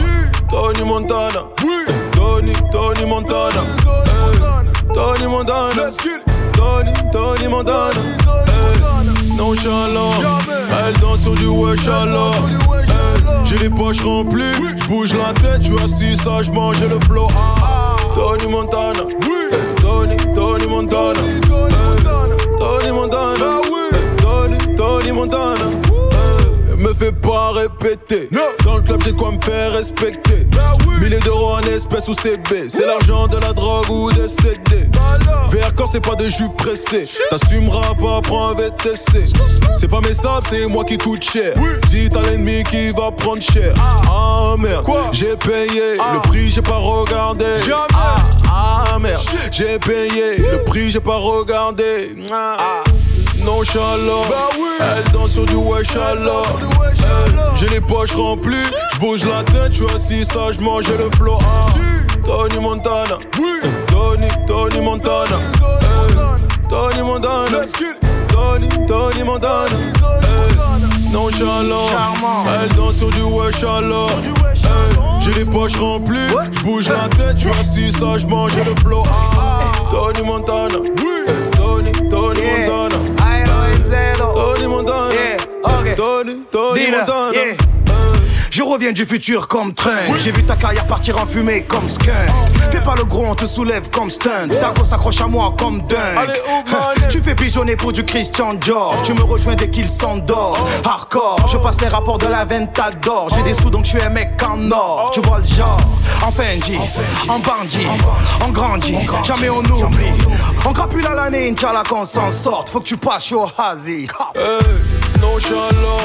Tony 0.48 0.82
Montana. 0.84 1.42
Tony, 2.12 2.52
Tony 2.72 3.04
Montana. 3.06 3.61
Hey, 3.61 4.94
Tony 4.94 5.26
Montana. 5.26 5.90
Tony, 6.54 6.92
Tony 7.12 7.48
Montana. 7.48 8.00
Nonchalant. 9.36 10.12
Elle 10.86 10.98
danse 11.00 11.20
sur 11.20 11.34
du 11.34 11.46
wesh 11.46 11.86
alors. 11.86 12.34
J'ai 13.44 13.58
les 13.58 13.68
poches 13.68 14.00
remplies, 14.02 14.54
j'bouge 14.84 15.12
la 15.14 15.34
tête, 15.34 15.62
j'suis 15.62 15.82
assis 15.84 16.16
sagement, 16.16 16.72
j'ai 16.72 16.88
le 16.88 16.98
flow. 17.00 17.26
Tony 18.14 18.46
Montana. 18.50 19.00
Tony, 19.82 20.16
Tony 20.34 20.66
Montana. 20.66 21.70
Montana. 25.12 25.54
Hey, 26.12 26.76
Me 26.76 26.94
fais 26.94 27.12
pas 27.12 27.52
répéter. 27.52 28.30
Dans 28.64 28.76
le 28.76 28.82
club, 28.82 29.02
j'ai 29.04 29.12
de 29.12 29.16
quoi 29.16 29.32
me 29.32 29.40
faire 29.40 29.72
respecter. 29.72 30.46
Milliers 30.98 31.20
d'euros 31.20 31.52
en 31.52 31.61
espèces 31.61 32.08
ou 32.08 32.14
CB. 32.14 32.68
C'est 32.70 32.86
l'argent 32.86 33.26
de 33.26 33.36
la 33.36 33.52
drogue 33.52 33.90
ou 33.90 34.11
des 34.12 34.28
CD. 34.28 34.88
Vers 35.50 35.74
quand 35.74 35.86
c'est 35.86 36.00
pas 36.00 36.14
de 36.14 36.26
jus 36.28 36.48
pressé? 36.56 37.04
T'assumeras 37.28 37.94
pas, 38.00 38.20
prends 38.22 38.48
un 38.48 38.54
VTC. 38.54 39.24
C'est 39.76 39.88
pas 39.88 40.00
mes 40.00 40.14
sables, 40.14 40.46
c'est 40.48 40.66
moi 40.66 40.84
qui 40.84 40.96
coûte 40.96 41.22
cher. 41.22 41.54
Dis 41.88 42.08
t'as 42.08 42.22
l'ennemi 42.22 42.62
qui 42.64 42.90
va 42.92 43.11
prendre 43.11 43.42
cher. 43.42 43.74
Ah 44.08 44.54
merde, 44.58 44.86
j'ai 45.12 45.36
payé. 45.36 45.96
Le 46.14 46.20
prix, 46.22 46.50
j'ai 46.50 46.62
pas 46.62 46.76
regardé. 46.76 47.44
Ah, 47.94 48.14
ah, 48.50 48.98
merde, 48.98 49.22
j'ai 49.52 49.78
payé. 49.78 50.38
Le 50.38 50.64
prix, 50.64 50.90
j'ai 50.92 51.00
pas 51.00 51.16
regardé. 51.16 52.14
Ah. 52.32 52.82
Nonchalant, 53.51 54.22
elle 54.78 55.12
danse 55.12 55.32
sur 55.32 55.44
du 55.44 55.57
wesh 55.57 55.96
alors. 55.96 56.46
Hey, 56.84 57.32
J'ai 57.57 57.66
les 57.66 57.80
poches 57.80 58.12
remplies, 58.12 58.55
j'bouge 58.94 59.24
la 59.24 59.42
tête, 59.42 59.72
j'suis 59.72 59.86
assis 59.92 60.24
sagement, 60.24 60.80
j'ai 60.80 60.96
le 60.96 61.11
flow. 61.16 61.36
Ah. 61.42 61.66
Tony 62.24 62.61
Montana, 62.61 63.18
Hey, 63.36 63.70
Tony, 63.88 64.28
Tony 64.46 64.80
Montana, 64.80 65.36
Tony 66.68 67.03
Montana, 67.03 67.59
Tony, 68.28 68.68
Tony 68.86 69.24
Montana, 69.24 69.76
Nonchalant, 71.12 71.88
elle 72.62 72.68
danse 72.76 72.98
sur 72.98 73.11
du 73.11 73.22
wesh 73.22 73.64
alors. 73.64 74.11
Hey, 74.22 75.22
J'ai 75.24 75.32
les 75.32 75.44
poches 75.51 75.76
remplies, 75.76 76.18
j'bouge 76.53 76.88
la 76.88 77.09
tête, 77.09 77.36
j'suis 77.36 77.51
assis 77.59 77.90
sagement, 77.92 78.48
j'ai 78.48 78.62
le 78.62 78.76
flow. 78.80 79.03
Ah. 79.12 79.59
Tony 79.90 80.22
Montana. 80.24 80.76
Tony, 81.57 81.90
Tony 82.09 82.40
Yeah. 82.40 82.68
Montana. 82.68 83.20
Tony 84.41 84.66
Montana. 84.68 85.12
Yeah, 85.12 85.36
ah, 85.64 85.80
ok. 85.80 85.95
Tony, 85.97 86.34
Tony 86.51 86.74
Dis-le, 86.80 86.97
Montana. 86.97 87.32
yeah. 87.34 87.80
Je 88.51 88.62
reviens 88.64 88.92
du 88.92 89.05
futur 89.05 89.46
comme 89.46 89.72
train. 89.72 89.90
J'ai 90.16 90.32
vu 90.32 90.44
ta 90.44 90.57
carrière 90.57 90.86
partir 90.86 91.22
en 91.22 91.26
fumée 91.26 91.62
comme 91.62 91.88
skunk. 91.88 92.14
Fais 92.72 92.80
pas 92.80 92.94
le 92.96 93.05
gros, 93.05 93.24
on 93.26 93.34
te 93.34 93.46
soulève 93.46 93.88
comme 93.90 94.11
stunt. 94.11 94.48
Ta 94.61 94.70
go 94.70 94.84
s'accroche 94.84 95.20
à 95.20 95.26
moi 95.26 95.55
comme 95.57 95.80
dingue. 95.82 96.32
Tu 97.09 97.20
fais 97.20 97.34
pigeonner 97.34 97.76
pour 97.76 97.92
du 97.92 98.05
Christian 98.05 98.55
Dior. 98.55 98.96
Tu 99.05 99.12
me 99.14 99.22
rejoins 99.22 99.55
dès 99.55 99.70
qu'il 99.70 99.88
s'endort. 99.88 100.59
Hardcore, 100.84 101.46
je 101.46 101.57
passe 101.59 101.80
les 101.80 101.88
rapports 101.88 102.18
de 102.18 102.26
la 102.26 102.44
Ventador. 102.44 103.28
J'ai 103.34 103.42
des 103.42 103.55
sous 103.55 103.70
donc 103.70 103.84
je 103.84 103.90
suis 103.90 104.03
un 104.03 104.11
mec 104.11 104.30
en 104.42 104.70
or. 104.70 105.11
Tu 105.14 105.20
vois 105.20 105.38
le 105.38 105.44
genre. 105.44 105.80
En 106.22 106.32
Fendi, 106.32 106.76
en 107.28 107.38
bandit, 107.38 107.86
en 108.44 108.51
grandit. 108.51 108.96
Jamais 109.24 109.48
on 109.48 109.61
oublie. 109.61 110.07
On 110.66 110.72
crapule 110.72 111.07
à 111.07 111.14
l'année, 111.14 111.51
Inch'Allah 111.51 111.82
qu'on 111.88 112.05
s'en 112.05 112.30
sorte. 112.30 112.68
Faut 112.68 112.80
que 112.80 112.84
tu 112.84 112.96
passes 112.96 113.32
au 113.32 113.46
Hazi. 113.57 114.09
Hey, 114.34 115.09
nonchalant. 115.21 115.99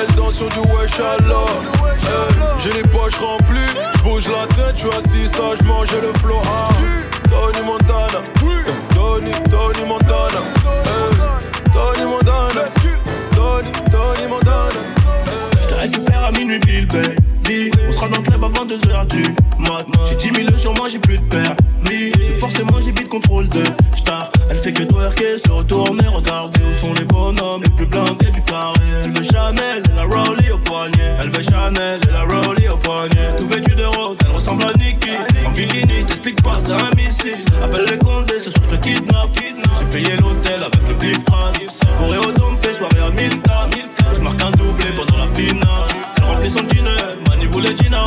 Elle 0.00 0.14
danse 0.16 0.36
sur 0.36 0.48
du. 0.48 0.58
Hey, 0.58 1.18
J'ai 2.58 2.70
les 2.70 2.88
poches 2.88 3.16
remplies. 3.16 3.58
J'bouge 3.98 4.28
la 4.28 4.46
tête, 4.54 4.76
j'suis 4.76 4.88
assis 4.96 5.28
sage, 5.28 5.62
mange 5.62 5.92
le 5.92 6.12
flow. 6.18 6.40
Ah. 6.44 6.64
Tony 7.28 7.64
Montana. 7.64 8.22
Tony, 8.94 9.30
Tony 9.50 9.84
Montana. 9.86 10.40
Tony 11.72 12.04
Montana. 12.04 12.64
Tony, 13.34 13.72
Tony 13.90 14.28
Montana. 14.28 14.80
Je 15.62 15.68
te 15.68 15.74
récupère 15.74 16.24
à 16.24 16.32
minuit 16.32 16.58
pile. 16.60 16.88
Club 18.38 18.44
avant 18.44 18.66
2h 18.66 19.06
du 19.08 19.22
mat. 19.58 19.86
J'ai 20.08 20.30
10 20.30 20.44
000 20.44 20.56
sur 20.56 20.74
moi, 20.74 20.88
j'ai 20.88 20.98
plus 20.98 21.18
de 21.18 21.24
permis. 21.24 22.12
Forcément, 22.38 22.78
j'ai 22.80 22.92
vite 22.92 23.08
contrôle 23.08 23.48
de 23.48 23.62
star. 23.96 24.30
Elle 24.50 24.58
fait 24.58 24.72
que 24.72 24.82
twerker, 24.82 25.38
se 25.44 25.50
retourner, 25.50 26.06
regarder 26.06 26.60
où 26.60 26.86
sont 26.86 26.94
les 26.94 27.04
bonhommes 27.04 27.62
les 27.62 27.70
plus 27.70 27.86
blindés 27.86 28.30
du 28.30 28.42
carré. 28.42 28.78
Elle 29.02 29.12
veut 29.12 29.24
Chanel, 29.24 29.82
et 29.84 29.96
la 29.96 30.02
Rollie 30.04 30.50
au 30.50 30.58
poignet. 30.58 31.16
Elle 31.20 31.30
veut 31.30 31.42
Chanel, 31.42 32.00
et 32.08 32.12
la 32.12 32.22
Rollie 32.22 32.68
au 32.68 32.76
poignet. 32.76 33.36
Tout 33.38 33.48
vêtu 33.48 33.74
de 33.74 33.84
rose, 33.84 34.18
elle 34.24 34.32
ressemble 34.32 34.64
à 34.64 34.72
Nikki. 34.74 35.10
En 35.46 35.50
bikini, 35.50 36.04
t'explique 36.04 36.42
pas, 36.42 36.58
c'est 36.64 36.72
un 36.72 36.90
missile. 36.96 37.44
Appelle 37.62 37.86
les 37.90 37.98
condés, 37.98 38.38
ce 38.38 38.50
soir 38.50 38.64
je 38.70 38.76
te 38.76 38.80
kidnappe. 38.82 39.30
J'ai 39.78 39.84
payé 39.86 40.16
l'hôtel 40.16 40.60
avec 40.62 40.88
le 40.88 40.94
bif 40.94 41.24
Pour 41.24 42.08
au 42.08 42.32
dompé, 42.32 42.72
soirée 42.72 43.00
à 43.04 43.10
1000 43.10 43.30
Je 44.14 44.20
marque 44.20 44.42
un 44.42 44.50
doublé 44.52 44.86
pendant 44.94 45.18
la 45.18 45.26
finale. 45.34 45.87
Elle 46.40 46.44
remplit 46.44 46.50
son 46.50 46.62
dîner, 46.64 46.90
Mani 47.28 47.46
voulait 47.46 47.76
Gina. 47.76 48.04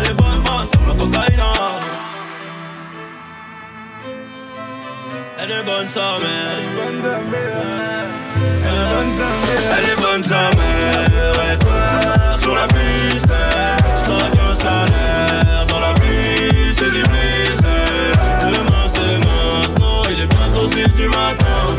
Elle 0.00 0.10
est 0.10 0.14
bonne, 0.14 0.40
bonne 0.42 0.68
comme 0.72 0.86
la 0.86 0.94
cocaïne. 0.94 1.42
Elle 5.40 5.50
est 5.50 5.62
bonne 5.64 5.88
sa 5.88 6.00
mère. 6.00 6.58
Elle 6.58 6.64
est 6.64 6.72
bonne 6.74 7.02
sa 7.02 7.18
mère. 7.30 7.64
Elle 9.78 9.84
est 9.84 10.00
bonne 10.00 10.22
sa 10.22 10.50
mère. 10.56 11.52
Et 11.52 11.58
toi, 11.58 12.38
sur 12.38 12.54
la 12.54 12.66
piste. 12.68 13.32
J'craque 13.98 14.38
un 14.50 14.54
salaire 14.54 15.66
dans 15.68 15.80
la 15.80 15.92
pluie. 15.94 16.74
C'est 16.74 16.90
du 16.90 17.02
plaisir. 17.02 18.12
Demain 18.40 18.86
c'est 18.88 19.18
maintenant. 19.18 20.02
Il 20.10 20.20
est 20.22 20.26
bientôt 20.26 20.68
6 20.68 20.88
du 20.94 21.08
matin. 21.08 21.44
6 21.66 21.76
du 21.76 21.76
matin. 21.76 21.77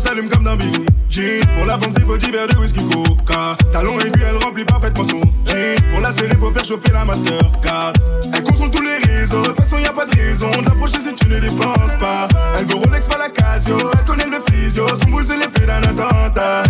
S'allume 0.00 0.28
comme 0.28 0.44
d'un 0.44 0.56
Billy 0.56 0.86
Jean 1.10 1.40
Pour 1.56 1.66
l'avance 1.66 1.92
des 1.94 2.02
body 2.02 2.30
verre 2.30 2.48
de 2.48 2.56
whisky 2.56 2.80
coca. 2.88 3.56
Talon 3.72 3.98
aigu, 4.00 4.20
elle 4.28 4.42
remplit 4.42 4.64
parfaitement 4.64 5.04
son 5.04 5.20
jean. 5.46 5.76
Pour 5.92 6.00
la 6.00 6.12
serrer, 6.12 6.36
faut 6.36 6.50
faire 6.52 6.64
chauffer 6.64 6.92
la 6.92 7.04
Mastercard. 7.04 7.92
Elle 8.32 8.42
contrôle 8.42 8.70
tous 8.70 8.82
les 8.82 8.96
réseaux, 9.12 9.42
de 9.42 9.48
toute 9.48 9.56
façon 9.58 9.78
y 9.78 9.86
a 9.86 9.92
pas 9.92 10.06
de 10.06 10.16
raison 10.16 10.50
D'approcher 10.64 11.00
si 11.00 11.14
tu 11.14 11.28
ne 11.28 11.38
dépenses 11.38 11.96
pas. 11.98 12.28
Elle 12.58 12.66
veut 12.66 12.76
Rolex, 12.76 13.06
pas 13.06 13.18
la 13.18 13.28
Casio. 13.28 13.76
Elle 13.92 14.04
connaît 14.04 14.26
le 14.26 14.38
physio, 14.52 14.86
son 14.88 15.10
boule 15.10 15.26
c'est 15.26 15.36
l'effet 15.36 15.66
d'un 15.66 15.82
attentat. 15.82 16.64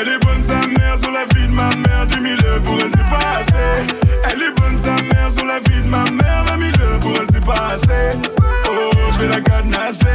Elle 0.00 0.08
est 0.08 0.18
bonne 0.24 0.42
sa 0.42 0.66
mère 0.66 0.98
sur 0.98 1.10
la 1.10 1.24
vie 1.34 1.46
de 1.46 1.52
ma 1.52 1.68
mère. 1.76 2.06
Du 2.06 2.20
milieu 2.20 2.60
pour 2.64 2.78
elle 2.80 2.90
c'est 2.90 3.10
pas 3.10 3.38
assez. 3.38 3.86
Elle 4.30 4.42
est 4.42 4.60
bonne 4.60 4.78
sa 4.78 4.94
mère 5.02 5.30
sur 5.30 5.44
la 5.44 5.58
vie 5.58 5.82
de 5.82 5.88
ma 5.88 6.04
mère. 6.04 6.44
Le 6.52 6.56
milieu 6.64 6.98
pour 7.00 7.12
elle 7.20 7.26
c'est 7.30 7.44
pas 7.44 7.72
assez. 7.72 8.18
Oh, 8.68 8.96
je 9.12 9.18
vais 9.18 9.28
la 9.28 9.40
cadenasser. 9.40 10.06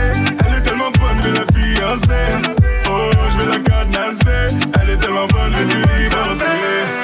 Elle 0.48 0.56
est 0.56 0.64
tellement 0.64 0.92
bonne, 0.92 1.22
je 1.24 1.30
la 1.30 1.43
Oh, 1.86 3.12
je 3.32 3.46
la 3.46 3.60
cadenasser. 3.60 4.56
Elle 4.82 4.90
est 4.92 4.98
tellement 4.98 5.28
bonne, 5.28 5.54
je 5.58 5.64
vais 5.64 5.74
lui 5.74 6.04
divorcer 6.04 7.03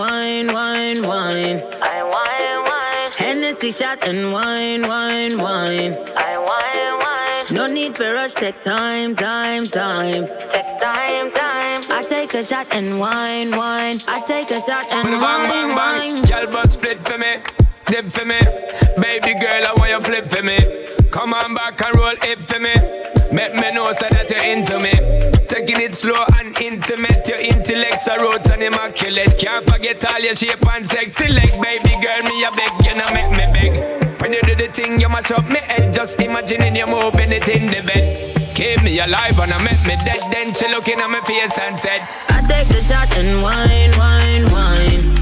wine, 0.00 0.46
wine, 0.52 1.02
wine. 1.02 1.58
I 1.82 1.96
wine, 2.14 2.60
wine. 2.68 3.10
Hennessy 3.18 3.70
shot 3.70 4.06
and 4.08 4.32
wine, 4.32 4.82
wine, 4.88 5.36
wine. 5.38 5.92
I 6.16 6.32
wine, 6.48 6.94
wine. 7.04 7.44
No 7.58 7.66
need 7.66 7.96
for 7.98 8.12
rush, 8.14 8.34
take 8.34 8.62
time, 8.62 9.14
time, 9.14 9.64
time. 9.64 10.26
Take 10.54 10.72
time, 10.80 11.30
time. 11.30 11.80
I 11.98 12.02
take 12.08 12.32
a 12.34 12.42
shot 12.42 12.74
and 12.74 12.98
wine, 12.98 13.50
wine. 13.50 13.98
I 14.08 14.22
take 14.26 14.50
a 14.50 14.60
shot 14.60 14.90
and 14.92 15.08
Bang, 15.08 15.20
bang, 15.20 15.76
wine, 15.76 15.76
wine. 15.76 16.24
Girl, 16.24 16.46
but 16.50 16.70
split 16.70 16.98
for 17.06 17.18
me, 17.18 17.32
dip 17.90 18.08
for 18.08 18.24
me. 18.24 18.38
Baby 19.00 19.34
girl, 19.40 19.62
I 19.66 19.74
want 19.76 19.90
you 19.90 20.00
flip 20.00 20.30
for 20.30 20.42
me. 20.42 20.58
Come 21.10 21.34
on 21.34 21.54
back 21.54 21.80
and 21.82 21.94
roll 21.96 22.14
it 22.22 22.38
for 22.44 22.60
me. 22.60 22.74
Make 23.34 23.54
me 23.54 23.70
know 23.72 23.92
so 23.92 24.06
that 24.08 24.30
you're 24.30 24.46
into 24.46 24.78
me. 24.78 24.94
Taking 25.46 25.82
it 25.82 25.94
slow 25.94 26.24
and 26.38 26.56
intimate. 26.60 27.26
Your 27.26 27.38
intellect's 27.38 28.08
are 28.08 28.20
roots 28.20 28.48
and 28.50 28.62
immaculate. 28.62 29.36
Can't 29.38 29.66
forget 29.68 30.04
all 30.06 30.20
your 30.20 30.34
shape 30.34 30.64
and 30.66 30.86
sexy 30.86 31.28
leg. 31.28 31.50
Baby 31.60 31.94
girl, 31.98 32.22
me 32.22 32.44
a 32.46 32.50
beg, 32.54 32.74
you 32.86 32.94
know 32.94 33.10
make 33.12 33.30
me 33.34 33.46
beg. 33.50 34.20
When 34.20 34.32
you 34.32 34.42
do 34.42 34.54
the 34.54 34.68
thing, 34.72 35.00
you 35.00 35.08
mash 35.08 35.30
up 35.32 35.46
me 35.48 35.58
head. 35.58 35.92
Just 35.92 36.20
imagining 36.20 36.76
you 36.76 36.86
moving 36.86 37.32
it 37.32 37.48
in 37.48 37.66
the 37.66 37.82
bed. 37.82 38.54
Keep 38.54 38.82
me 38.82 38.98
alive 39.00 39.38
and 39.38 39.52
I 39.52 39.58
make 39.64 39.82
me 39.86 39.96
dead. 40.04 40.30
Then 40.30 40.54
she 40.54 40.68
looking 40.68 41.00
at 41.00 41.10
my 41.10 41.20
face 41.22 41.58
and 41.58 41.80
said, 41.80 42.06
I 42.28 42.40
take 42.46 42.68
the 42.68 42.80
shot 42.82 43.16
and 43.16 43.42
wine, 43.42 43.92
wine, 43.98 44.46
wine. 44.52 45.19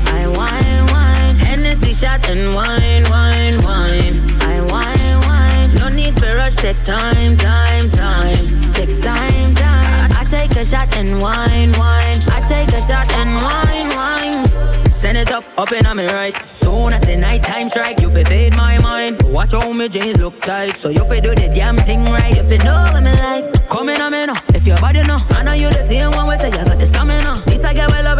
Shot 1.99 2.29
and 2.31 2.55
wine, 2.55 3.03
wine, 3.11 3.59
wine. 3.67 4.15
I 4.47 4.61
wine, 4.71 5.19
wine. 5.27 5.75
No 5.75 5.89
need 5.89 6.15
for 6.15 6.33
rush, 6.37 6.55
take 6.55 6.81
time, 6.85 7.37
time, 7.37 7.91
time. 7.91 8.37
Take 8.73 9.03
time, 9.03 9.55
time. 9.57 10.11
I 10.15 10.25
take 10.31 10.53
a 10.53 10.65
shot 10.65 10.97
and 10.97 11.21
wine, 11.21 11.73
wine. 11.73 12.19
I 12.31 12.41
take 12.47 12.69
a 12.69 12.81
shot 12.81 13.13
and 13.15 13.35
wine, 13.43 13.89
wine. 13.99 14.93
Send 14.93 15.19
it 15.19 15.33
up, 15.33 15.45
up 15.59 15.73
and 15.73 15.97
me 15.97 16.07
right. 16.07 16.37
Soon 16.47 16.93
as 16.93 17.03
the 17.03 17.17
night 17.17 17.43
time 17.43 17.69
strike, 17.69 18.01
you 18.01 18.11
fi 18.11 18.23
fade 18.23 18.57
my 18.57 18.79
mind. 18.79 19.21
Watch 19.23 19.53
how 19.53 19.73
me 19.73 19.89
jeans 19.89 20.19
look 20.19 20.41
tight, 20.41 20.77
so 20.77 20.91
you 20.91 21.05
fi 21.05 21.19
do 21.19 21.35
the 21.35 21.49
damn 21.53 21.77
thing 21.79 22.05
right. 22.05 22.37
If 22.39 22.51
you 22.53 22.59
know 22.59 22.81
what 22.93 23.03
me 23.03 23.13
like, 23.13 23.69
come 23.69 23.89
in 23.89 24.01
on 24.01 24.13
me 24.13 24.27
now. 24.27 24.35
If 24.55 24.69
your 24.69 24.77
body 24.77 25.03
know, 25.03 25.19
I 25.31 25.43
know 25.43 25.53
you 25.53 25.69
the 25.71 25.83
same 25.83 26.13
one. 26.13 26.29
We 26.29 26.37
say 26.37 26.51
you 26.51 26.65
got 26.65 26.79
the 26.79 26.87
stamina. 26.87 27.43
This 27.47 27.65
I 27.65 27.75
get 27.75 27.91
well 27.91 28.05
love 28.05 28.18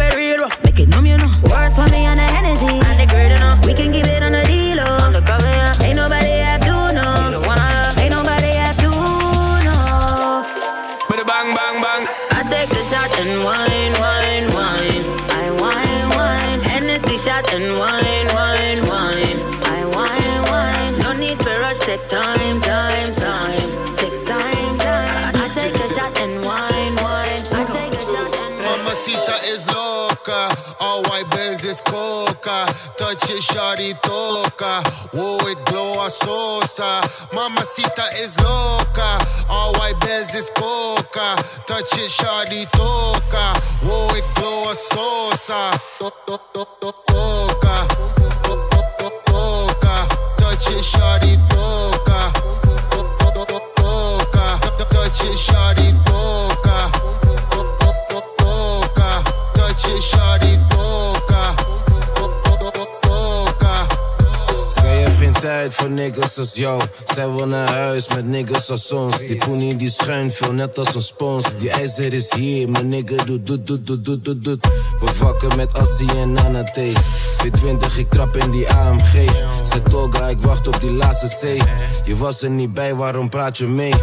and 13.29 13.43
wine, 13.43 13.93
wine, 14.01 14.47
wine. 14.57 15.05
I 15.29 15.45
wine, 15.61 16.09
wine. 16.17 16.61
Hennessy 16.71 17.17
shot 17.17 17.45
and 17.53 17.77
wine, 17.77 18.27
wine, 18.37 18.81
wine. 18.89 19.37
I 19.77 19.79
wine, 19.95 20.41
wine. 20.51 20.93
No 20.99 21.11
need 21.13 21.37
for 21.43 21.55
rush, 21.61 21.79
take 21.79 22.05
time, 22.07 22.38
coca. 32.41 32.65
Touch 32.97 33.29
it, 33.29 33.41
shawty 33.43 33.93
toca. 34.01 34.81
Whoa, 35.13 35.37
it 35.47 35.65
glow 35.65 36.05
a 36.05 36.09
sosa. 36.09 37.01
Mamacita 37.33 38.03
is 38.21 38.37
loca. 38.39 39.17
All 39.49 39.73
white 39.73 39.99
Benz 40.01 40.33
is 40.35 40.49
coca. 40.55 41.35
Touch 41.67 41.93
it, 41.97 42.09
shawty 42.11 42.65
toca. 42.71 43.53
Whoa, 43.83 44.15
it 44.15 44.25
glow 44.35 44.71
a 44.71 44.75
sosa. 44.75 45.79
To- 45.99 46.11
to- 46.27 46.39
to- 46.53 46.67
to- 46.81 46.93
Toca. 47.09 47.87
Toca. 49.25 50.07
Touch 50.37 50.67
it, 50.71 50.83
shawty 50.83 51.35
toca. 51.49 51.58
Tijd 65.59 65.73
voor 65.73 65.89
niggas 65.89 66.37
als 66.37 66.55
jou. 66.55 66.81
Zij 67.13 67.29
wil 67.29 67.47
naar 67.47 67.73
huis 67.73 68.07
met 68.07 68.27
niggas 68.27 68.69
als 68.69 68.91
ons. 68.91 69.17
Die 69.17 69.37
poenie 69.37 69.75
die 69.75 69.89
schuin 69.89 70.31
veel, 70.31 70.53
net 70.53 70.77
als 70.77 70.95
een 70.95 71.01
spons. 71.01 71.45
Die 71.57 71.69
ijzer 71.69 72.13
is 72.13 72.33
hier, 72.33 72.69
mijn 72.69 72.89
nigga 72.89 73.23
doet, 73.23 73.47
doet, 73.47 73.67
doet, 73.67 73.87
doet, 73.87 74.05
doet, 74.05 74.25
doet, 74.25 74.43
doet. 74.43 74.67
Word 74.99 75.17
wakker 75.17 75.55
met 75.55 75.73
Assie 75.73 76.11
en 76.17 76.31
Nana 76.31 76.63
T. 76.63 76.77
V20, 76.77 77.97
ik 77.97 78.09
trap 78.09 78.37
in 78.37 78.51
die 78.51 78.69
AMG. 78.69 79.29
Zet 79.63 79.89
Tolga, 79.89 80.27
ik 80.27 80.41
wacht 80.41 80.67
op 80.67 80.81
die 80.81 80.91
laatste 80.91 81.27
C. 81.27 81.61
Je 82.07 82.15
was 82.15 82.41
er 82.41 82.49
niet 82.49 82.73
bij, 82.73 82.95
waarom 82.95 83.29
praat 83.29 83.57
je 83.57 83.67
mee? 83.67 83.93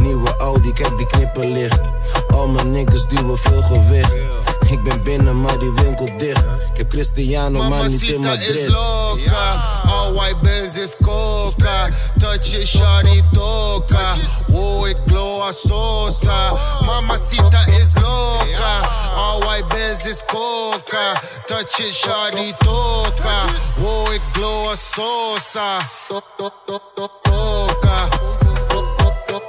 Nieuwe 0.00 0.36
Audi, 0.38 0.72
kijk 0.72 0.96
die 0.96 1.06
knippen 1.06 1.52
licht. 1.52 1.80
Al 2.28 2.48
mijn 2.48 2.70
niggas 2.72 3.08
duwen 3.08 3.38
veel 3.38 3.62
gewicht. 3.62 4.25
Ik 4.70 4.82
ben 4.82 5.02
binnen, 5.02 5.40
maar 5.40 5.58
die 5.58 5.72
winkel 5.72 6.08
dicht. 6.18 6.44
Ik 6.72 6.76
heb 6.76 6.88
Cristiano, 6.88 7.62
maar 7.68 7.88
niet 7.88 8.02
in 8.02 8.20
Mamacita 8.20 8.50
is 8.50 8.54
Madrid. 8.54 8.68
loca. 8.68 9.80
All 9.86 10.12
white 10.12 10.36
Benz 10.42 10.76
is 10.76 10.94
coca. 11.02 11.88
Touch 12.18 12.52
it, 12.52 12.66
shawty 12.68 13.22
toca. 13.32 14.14
Whoa, 14.46 14.84
it 14.86 14.96
glow 15.06 15.42
a 15.42 15.52
sosa. 15.52 16.52
Mamacita 16.86 17.58
is 17.66 17.94
loca. 17.94 18.88
All 19.16 19.40
white 19.40 19.66
Benz 19.68 20.04
is 20.04 20.22
coca. 20.26 21.12
Touch 21.46 21.78
it, 21.78 21.94
shawty 21.94 22.52
toca. 22.58 23.36
Whoa, 23.78 24.12
it 24.14 24.20
glow 24.32 24.72
a 24.72 24.76
sosa. 24.76 25.78
To- 26.08 26.22
to- 26.38 26.52
to- 26.66 26.80
to- 26.96 27.10
Toca. 27.22 28.08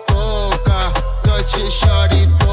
Toca. 0.07 0.91
Touch 1.23 1.57
it, 1.57 1.71
shawty 1.71 2.25
toca. 2.39 2.46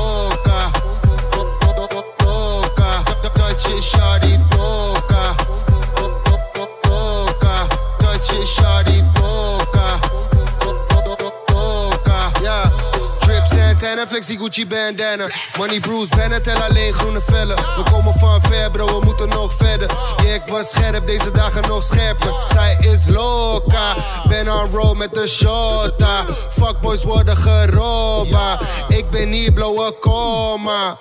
Santana, 13.85 14.07
flexie 14.07 14.39
Gucci 14.39 14.65
bandana. 14.65 15.29
Money 15.59 15.79
Bruce, 15.81 16.09
Bennett 16.17 16.47
en 16.47 16.63
alleen 16.63 16.93
groene 16.93 17.21
vellen. 17.21 17.57
We 17.57 17.83
komen 17.91 18.15
van 18.15 18.41
ver 18.41 18.71
bro, 18.71 18.87
we 18.87 19.05
moeten 19.05 19.29
nog 19.29 19.55
verder. 19.55 19.91
Yeah, 20.23 20.35
ik 20.35 20.43
was 20.47 20.71
scherp, 20.71 21.07
deze 21.07 21.31
dagen 21.31 21.63
nog 21.69 21.83
scherper. 21.85 22.33
Zij 22.53 22.77
is 22.81 23.07
loca, 23.07 23.95
ben 24.29 24.49
on 24.53 24.71
road 24.71 24.97
met 24.97 25.15
de 25.15 25.29
shota. 25.29 26.25
Fuckboys 26.51 27.05
worden 27.05 27.37
gerobba. 27.37 28.59
Ik 28.89 29.11
ben 29.11 29.29
hier, 29.29 29.53
blow 29.53 29.81
a 29.81 29.93
coma. 30.01 30.97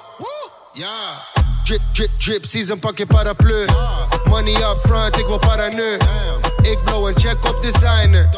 Ja. 0.73 1.21
Drip, 1.63 1.81
drip, 1.93 2.09
drip, 2.17 2.45
season 2.45 2.79
pak 2.79 2.97
je 2.97 3.05
paraplu. 3.05 3.65
Money 4.23 4.55
up 4.55 4.77
front, 4.81 5.17
ik 5.17 5.25
wil 5.25 5.39
paranu. 5.39 5.97
Ik 6.61 6.83
blow 6.83 7.07
een 7.07 7.19
check 7.19 7.49
op 7.49 7.63
designer. 7.63 8.29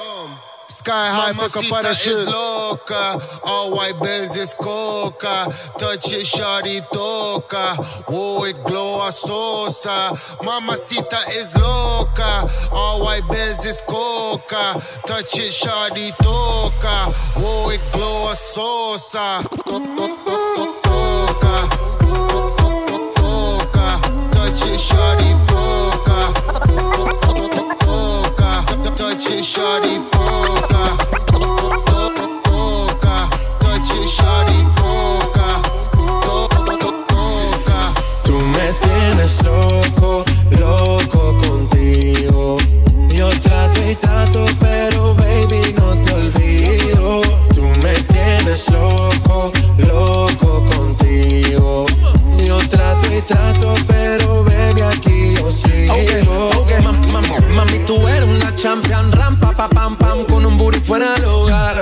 Sky 0.67 1.09
high, 1.09 1.33
fuck 1.33 1.55
a 1.55 1.67
parachute. 1.69 2.13
is 2.13 2.25
loca, 2.27 3.19
all 3.43 3.75
white 3.75 3.99
Benz 4.01 4.35
is 4.35 4.53
coca. 4.53 5.47
Touch 5.77 6.11
it, 6.13 6.25
shawty 6.25 6.81
toca. 6.91 7.75
Whoa, 8.07 8.43
it 8.45 8.63
glow 8.63 9.07
a 9.07 9.11
sosa. 9.11 10.11
Mamacita 10.43 11.17
is 11.39 11.55
loca, 11.55 12.47
all 12.71 13.01
white 13.03 13.27
Benz 13.29 13.63
is 13.65 13.81
coca. 13.87 14.81
Touch 15.05 15.37
it, 15.39 15.51
shawty 15.53 16.11
toca. 16.17 17.11
Whoa, 17.39 17.69
it 17.71 17.81
glow 17.93 18.31
a 18.31 18.35
sosa. 18.35 19.43
To- 19.49 19.79
to- 19.79 20.17
to- 20.25 20.45
to- 20.55 20.75
Toca. 20.85 21.55
Toca. 23.15 23.87
Touch 24.31 24.61
it, 24.69 24.79
shawty 24.79 25.31
toca. 25.47 26.19
Toca. 27.85 28.95
Touch 28.95 29.27
it, 29.31 29.43
shawty 29.43 29.95
tienes 39.25 39.43
loco, 39.43 40.23
loco 40.51 41.37
contigo. 41.39 42.57
Yo 43.11 43.27
trato 43.41 43.79
y 43.89 43.95
trato, 43.95 44.45
pero 44.59 45.15
baby 45.15 45.73
no 45.77 45.95
te 46.03 46.13
olvido. 46.13 47.21
Tú 47.55 47.63
me 47.81 47.93
tienes 48.03 48.69
loco, 48.69 49.51
loco 49.77 50.63
contigo. 50.65 51.87
Yo 52.45 52.57
trato 52.69 53.05
y 53.15 53.21
trato, 53.23 53.73
pero 53.87 54.43
baby 54.43 54.81
aquí 54.81 55.33
yo 55.35 55.51
sigo. 55.51 55.95
Ok, 56.59 56.71
mam- 56.83 57.11
mam- 57.11 57.47
mami, 57.55 57.79
tú 57.79 58.07
eres 58.07 58.29
una 58.29 58.53
champion, 58.55 59.11
rampa, 59.11 59.53
pa, 59.57 59.67
pam, 59.69 59.95
pam, 59.97 60.23
con 60.25 60.45
un 60.45 60.55
booty 60.57 60.79
fuera 60.81 61.07
hogar. 61.27 61.44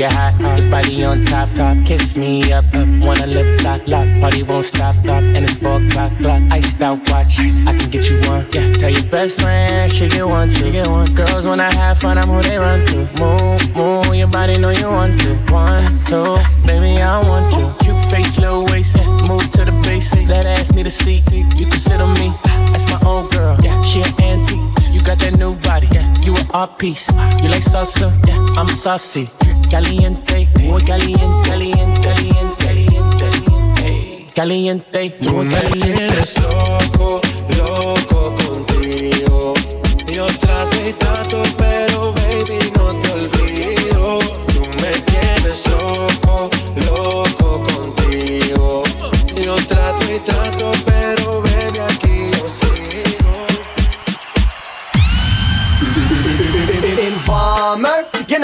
It 0.00 0.10
hot. 0.12 0.32
Your 0.40 0.70
body 0.70 1.04
on 1.04 1.26
top, 1.26 1.52
top. 1.52 1.76
Kiss 1.84 2.16
me 2.16 2.52
up, 2.54 2.64
up. 2.72 2.88
Wanna 3.04 3.26
lip 3.26 3.62
lock, 3.62 3.86
lock. 3.86 4.08
Party 4.22 4.42
won't 4.42 4.64
stop, 4.64 4.96
lock. 5.04 5.22
And 5.22 5.44
it's 5.44 5.58
four 5.58 5.76
o'clock, 5.76 6.10
clock. 6.16 6.42
Iced 6.50 6.80
out 6.80 6.98
watch. 7.10 7.38
I 7.38 7.76
can 7.76 7.90
get 7.90 8.08
you 8.08 8.16
one. 8.22 8.46
Yeah, 8.50 8.72
tell 8.72 8.88
your 8.88 9.04
best 9.10 9.42
friend 9.42 9.92
she 9.92 10.08
get 10.08 10.26
one, 10.26 10.50
she 10.52 10.70
get 10.72 10.88
one. 10.88 11.04
Girls 11.14 11.46
when 11.46 11.60
I 11.60 11.70
have 11.74 11.98
fun, 11.98 12.16
I'm 12.16 12.28
who 12.28 12.40
they 12.40 12.56
run 12.56 12.86
to. 12.86 12.96
Move, 13.20 13.76
move. 13.76 14.14
Your 14.14 14.28
body 14.28 14.58
know 14.58 14.70
you 14.70 14.88
want 14.88 15.20
to. 15.20 15.34
One, 15.52 15.84
two, 16.06 16.38
baby 16.64 17.02
I 17.02 17.20
want 17.20 17.52
you. 17.52 17.68
Cute 17.84 18.00
face, 18.10 18.38
little 18.38 18.64
waist. 18.64 18.96
Yeah, 18.96 19.06
move 19.28 19.50
to 19.50 19.66
the 19.66 19.78
basics. 19.84 20.30
That 20.30 20.46
ass 20.46 20.72
need 20.72 20.86
a 20.86 20.90
seat. 20.90 21.30
You 21.30 21.66
can 21.66 21.78
sit 21.78 22.00
on 22.00 22.14
me. 22.14 22.32
That's 22.72 22.88
my 22.88 22.98
old 23.04 23.32
girl. 23.32 23.54
Yeah, 23.60 23.78
she 23.82 24.00
an 24.00 24.14
antique. 24.22 24.94
You 24.94 25.00
got 25.00 25.18
that 25.18 25.38
new 25.38 25.56
body. 25.56 25.88
Yeah, 25.92 26.08
you 26.24 26.34
an 26.36 26.46
art 26.54 26.78
piece. 26.78 27.12
You 27.42 27.50
like 27.50 27.64
salsa? 27.64 28.08
Yeah, 28.26 28.38
I'm 28.58 28.66
saucy. 28.66 29.28
Caliente, 29.70 30.48
muy 30.62 30.82
caliente, 30.82 31.48
caliente, 31.48 32.00
caliente, 32.02 32.66
caliente, 33.24 34.26
caliente, 34.34 35.10
Tú 35.22 35.32
muy 35.32 35.46
me 35.46 35.54
caliente. 35.62 35.92
tienes 35.94 36.38
loco, 36.40 37.20
loco 37.56 38.34
contigo. 38.34 39.54
Yo 40.12 40.26
trato 40.26 40.76
y 40.88 40.92
trato, 40.94 41.42
pero 41.56 42.12
baby 42.12 42.72
no 42.76 42.86
te 43.00 43.12
olvido. 43.12 44.18
Tú 44.48 44.60
me 44.82 44.90
tienes 45.02 45.66
loco 45.68 46.29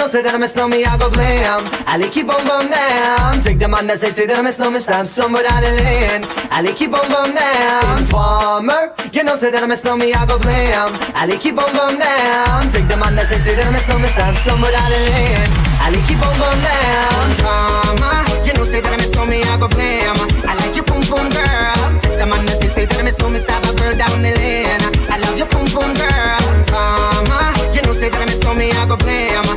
know, 0.07 0.13
say 0.13 0.23
that 0.23 0.35
I'm 0.35 0.43
a 0.43 0.49
snowman, 0.49 0.85
I 0.87 0.97
go 0.97 1.11
blam. 1.11 1.67
Ali 1.87 2.09
keep 2.09 2.31
on 2.31 2.39
bum 2.47 2.71
down. 2.71 3.43
Take 3.43 3.59
the 3.59 3.67
man 3.67 3.87
that 3.91 3.99
say, 3.99 4.11
say 4.11 4.27
that 4.27 4.39
I'm 4.39 4.47
a 4.47 4.53
snowman, 4.53 4.81
stamp 4.81 5.09
somewhere 5.09 5.43
down 5.43 5.63
the 5.63 5.73
lane. 5.83 6.23
Ali 6.55 6.73
keep 6.75 6.95
on 6.95 7.07
bum 7.11 7.35
down. 7.35 7.99
Informer, 7.99 8.95
you 9.11 9.25
know, 9.27 9.35
say 9.35 9.51
that 9.51 9.63
I'm 9.63 9.71
a 9.71 9.77
snowman, 9.77 10.15
I 10.15 10.23
go 10.27 10.39
blam. 10.39 10.95
Ali 11.19 11.39
keep 11.39 11.59
on 11.59 11.71
bum 11.75 11.99
down. 11.99 12.71
Take 12.71 12.87
the 12.87 12.97
man 12.97 13.19
say, 13.27 13.39
say 13.43 13.55
that 13.59 13.67
I'm 13.67 13.75
a 13.75 13.83
snowman, 13.83 14.11
stamp 14.11 14.39
somewhere 14.39 14.71
down 14.71 14.91
the 14.95 15.01
lane. 15.11 15.51
Ali 15.83 15.99
keep 16.07 16.23
on 16.23 16.35
bum 16.39 16.55
down. 16.55 17.23
Informer, 17.35 18.19
you 18.47 18.55
know, 18.55 18.67
say 18.67 18.79
that 18.79 18.93
I'm 18.95 19.03
a 19.03 19.07
snowman, 19.11 19.43
I 19.43 19.59
go 19.59 19.67
blam. 19.67 20.17
I 20.47 20.55
like 20.55 20.75
your 20.79 20.87
pum 20.87 21.03
pum 21.03 21.27
girl. 21.35 21.83
Take 21.99 22.19
the 22.23 22.27
man 22.31 22.47
that 22.47 22.63
say, 22.63 22.71
say 22.71 22.85
that 22.87 22.95
I'm 22.95 23.11
a 23.11 23.13
snowman, 23.13 23.43
stab 23.43 23.67
a 23.67 23.75
girl 23.75 23.95
down 23.99 24.23
the 24.23 24.31
lane. 24.39 24.83
I 25.11 25.19
love 25.19 25.35
your 25.35 25.51
pum 25.51 25.67
pum 25.67 25.91
girl. 25.99 26.47
Informer, 26.55 27.75
you 27.75 27.83
know, 27.83 27.95
say 27.97 28.07
that 28.07 28.23
I'm 28.23 28.31
a 28.31 28.37
snowman, 28.39 28.71
I 28.71 28.87
go 28.87 28.95
blam. 29.03 29.56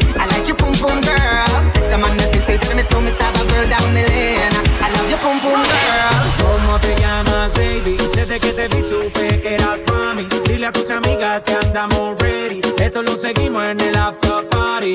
Girl. 0.79 1.19
¿Cómo 6.41 6.79
te 6.79 6.95
llamas, 7.01 7.51
baby? 7.53 7.97
Desde 8.13 8.39
que 8.39 8.53
te 8.53 8.67
vi 8.69 8.81
supe 8.81 9.41
que 9.41 9.55
eras 9.55 9.81
mami. 9.87 10.25
Dile 10.45 10.67
a 10.67 10.71
tus 10.71 10.89
amigas 10.91 11.43
que 11.43 11.53
andamos 11.53 12.17
ready. 12.19 12.61
Esto 12.77 13.01
lo 13.03 13.17
seguimos 13.17 13.63
en 13.65 13.79
el 13.81 13.95
after 13.97 14.47
party. 14.47 14.93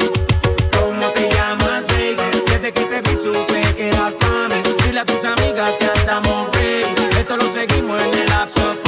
¿Cómo 0.80 1.06
te 1.08 1.28
llamas, 1.28 1.86
baby? 1.88 2.44
Desde 2.46 2.72
que 2.72 2.84
te 2.86 3.02
vi 3.02 3.16
supe 3.16 3.74
que 3.76 3.88
eras 3.88 4.14
mami. 4.22 4.62
Dile 4.84 5.00
a 5.00 5.04
tus 5.04 5.22
amigas 5.24 5.70
que 5.78 5.86
andamos 6.00 6.50
ready. 6.56 7.18
Esto 7.18 7.36
lo 7.36 7.44
seguimos 7.52 8.00
en 8.00 8.18
el 8.20 8.32
after 8.32 8.64
party. 8.64 8.83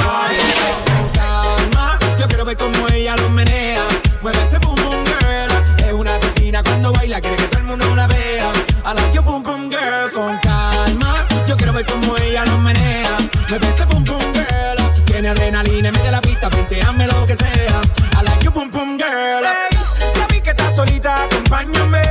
Mueve 13.49 13.67
ese 13.69 13.85
boom 13.85 14.03
boom 14.03 14.19
girl. 14.33 15.03
Tiene 15.05 15.29
adrenalina, 15.29 15.91
mete 15.91 16.11
la 16.11 16.19
pista, 16.19 16.47
hazme 16.47 17.07
lo 17.07 17.25
que 17.25 17.35
sea. 17.35 17.81
I 18.19 18.23
like 18.23 18.43
your 18.43 18.53
boom 18.53 18.69
boom 18.69 18.97
girl. 18.97 19.43
Hey, 19.43 19.77
ya 20.15 20.27
vi 20.27 20.41
que 20.41 20.49
estás 20.49 20.75
solita, 20.75 21.23
acompáñame. 21.23 22.06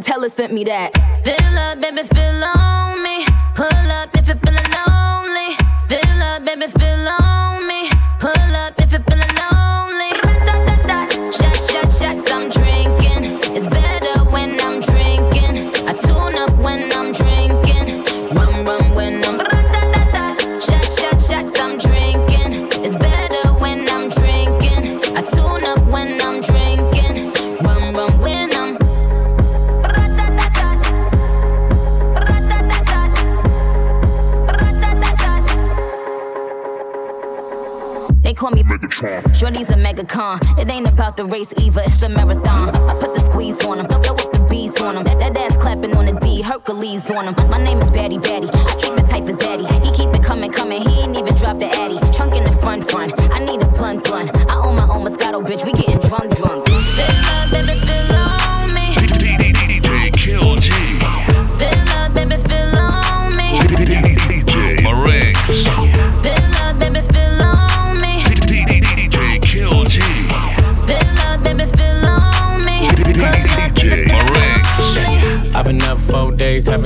Made. 0.00 0.10
Donatella 0.10 0.30
They 38.30 38.34
call 38.34 38.52
me 38.52 38.62
Megatron. 38.62 39.34
Shorty's 39.34 39.70
a 39.70 39.74
megacon. 39.74 40.38
It 40.56 40.70
ain't 40.70 40.88
about 40.88 41.16
the 41.16 41.24
race 41.24 41.52
either, 41.58 41.80
it's 41.80 42.00
the 42.00 42.08
marathon. 42.08 42.68
I 42.88 42.94
put 42.94 43.12
the 43.12 43.18
squeeze 43.18 43.58
on 43.66 43.80
him, 43.80 43.86
throw 43.88 44.14
up 44.14 44.30
the 44.30 44.46
bees 44.48 44.80
on 44.80 44.96
him. 44.96 45.02
That, 45.02 45.18
that 45.18 45.36
ass 45.36 45.56
clapping 45.56 45.96
on 45.96 46.06
the 46.06 46.14
D, 46.22 46.40
Hercules 46.40 47.10
on 47.10 47.26
him. 47.26 47.34
My 47.50 47.58
name 47.58 47.80
is 47.80 47.90
Batty 47.90 48.18
Batty. 48.18 48.46
I 48.46 48.74
keep 48.78 48.94
it 48.94 49.10
tight 49.10 49.26
for 49.26 49.34
Zaddy. 49.34 49.66
He 49.82 49.90
keep 49.90 50.14
it 50.14 50.22
coming, 50.22 50.52
coming. 50.52 50.80
He 50.86 51.02
ain't 51.02 51.18
even 51.18 51.34
dropped 51.42 51.58
the 51.58 51.66
Addy. 51.74 51.98
Trunk 52.14 52.38
in 52.38 52.44
the 52.46 52.54
front, 52.62 52.88
front. 52.88 53.10
I 53.34 53.42
need 53.42 53.66
a 53.66 53.70
blunt, 53.74 54.06
blunt. 54.06 54.30
I 54.46 54.62
own 54.62 54.78
my 54.78 54.86
own 54.86 55.10
Moscato, 55.10 55.42
bitch. 55.42 55.66
We 55.66 55.74
getting 55.74 55.98
drunk, 55.98 56.29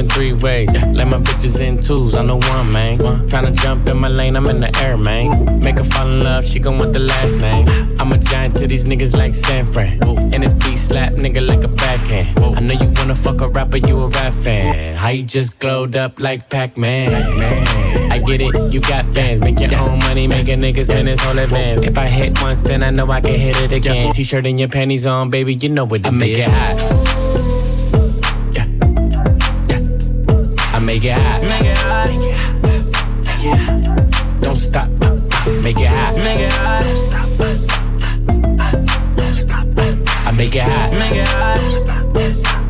having 0.05 0.15
three 0.15 0.33
ways. 0.33 0.73
Let 0.87 1.09
my 1.09 1.19
bitches 1.19 1.61
in 1.61 1.81
twos, 1.81 2.17
I 2.17 2.23
know 2.23 2.37
one, 2.37 2.73
man. 2.73 2.99
Tryna 2.99 3.55
jump 3.61 3.89
in 3.89 3.99
my 3.99 4.09
lane, 4.09 4.37
I'm 4.37 4.47
in 4.47 4.61
the 4.61 4.81
air, 4.83 4.97
man. 4.97 5.61
Make 5.61 5.79
her 5.79 5.85
fall 5.85 6.07
in 6.09 6.23
love, 6.23 6.45
she 6.45 6.59
gon' 6.59 6.79
want 6.79 6.93
the 6.93 7.01
last 7.01 7.37
name. 7.39 7.67
I'm 8.01 8.13
a 8.13 8.19
giant 8.19 8.57
to 8.57 8.67
these 8.67 8.85
niggas 8.85 9.17
like 9.17 9.31
San 9.31 9.71
Fran. 9.73 10.03
And 10.03 10.43
this 10.43 10.53
beat 10.53 10.77
slap 10.77 11.13
nigga 11.13 11.47
like 11.47 11.61
a 11.61 11.77
backhand. 11.77 12.39
I 12.39 12.61
know 12.61 12.75
you 12.75 12.93
wanna 12.97 13.15
fuck 13.15 13.41
a 13.41 13.49
rapper, 13.49 13.79
you 13.79 13.99
a 13.99 14.09
rap 14.09 14.33
fan. 14.33 14.97
How 14.97 15.09
you 15.11 15.23
just 15.23 15.59
glowed 15.59 15.97
up 15.97 16.21
like 16.21 16.51
Pac 16.51 16.77
Man? 16.77 17.13
I 18.11 18.19
get 18.19 18.41
it, 18.41 18.73
you 18.73 18.81
got 18.81 19.13
bands. 19.15 19.41
Make 19.41 19.61
your 19.61 19.75
own 19.77 19.99
money, 20.01 20.27
make 20.27 20.49
a 20.49 20.53
nigga 20.53 20.85
spend 20.85 21.09
his 21.09 21.21
whole 21.21 21.39
advance. 21.39 21.87
If 21.87 21.99
I 21.99 22.07
hit 22.07 22.41
once, 22.43 22.63
then 22.63 22.83
I 22.83 22.91
know 22.91 23.11
I 23.11 23.21
can 23.21 23.39
hit 23.39 23.61
it 23.61 23.73
again. 23.73 24.13
T 24.13 24.25
shirt 24.25 24.47
and 24.47 24.59
your 24.59 24.69
panties 24.69 25.07
on, 25.07 25.31
baby, 25.31 25.55
you 25.55 25.69
know 25.69 25.85
what 25.85 26.01
it 26.01 26.07
I 26.07 26.11
make 26.11 26.39
it 26.39 26.49
hot. 26.49 27.14
Make 30.95 31.05
it 31.07 31.19
hot. 31.19 31.43
Make 31.43 31.65
it 31.65 31.79
hot. 31.79 32.09
Make 33.27 33.45
it 33.45 33.57
hot. 33.59 34.43
Don't 34.43 34.57
stop. 34.57 34.89
Make 35.65 35.81
it 35.81 35.89
hot. 35.89 36.15
Make 36.15 36.41
it 36.41 36.53
hot. 36.53 36.85
I 40.27 40.31
make 40.31 40.55
it 40.55 40.63
hot. 40.63 40.93
Make 40.93 41.17
it 41.17 41.29
hot. 41.29 41.61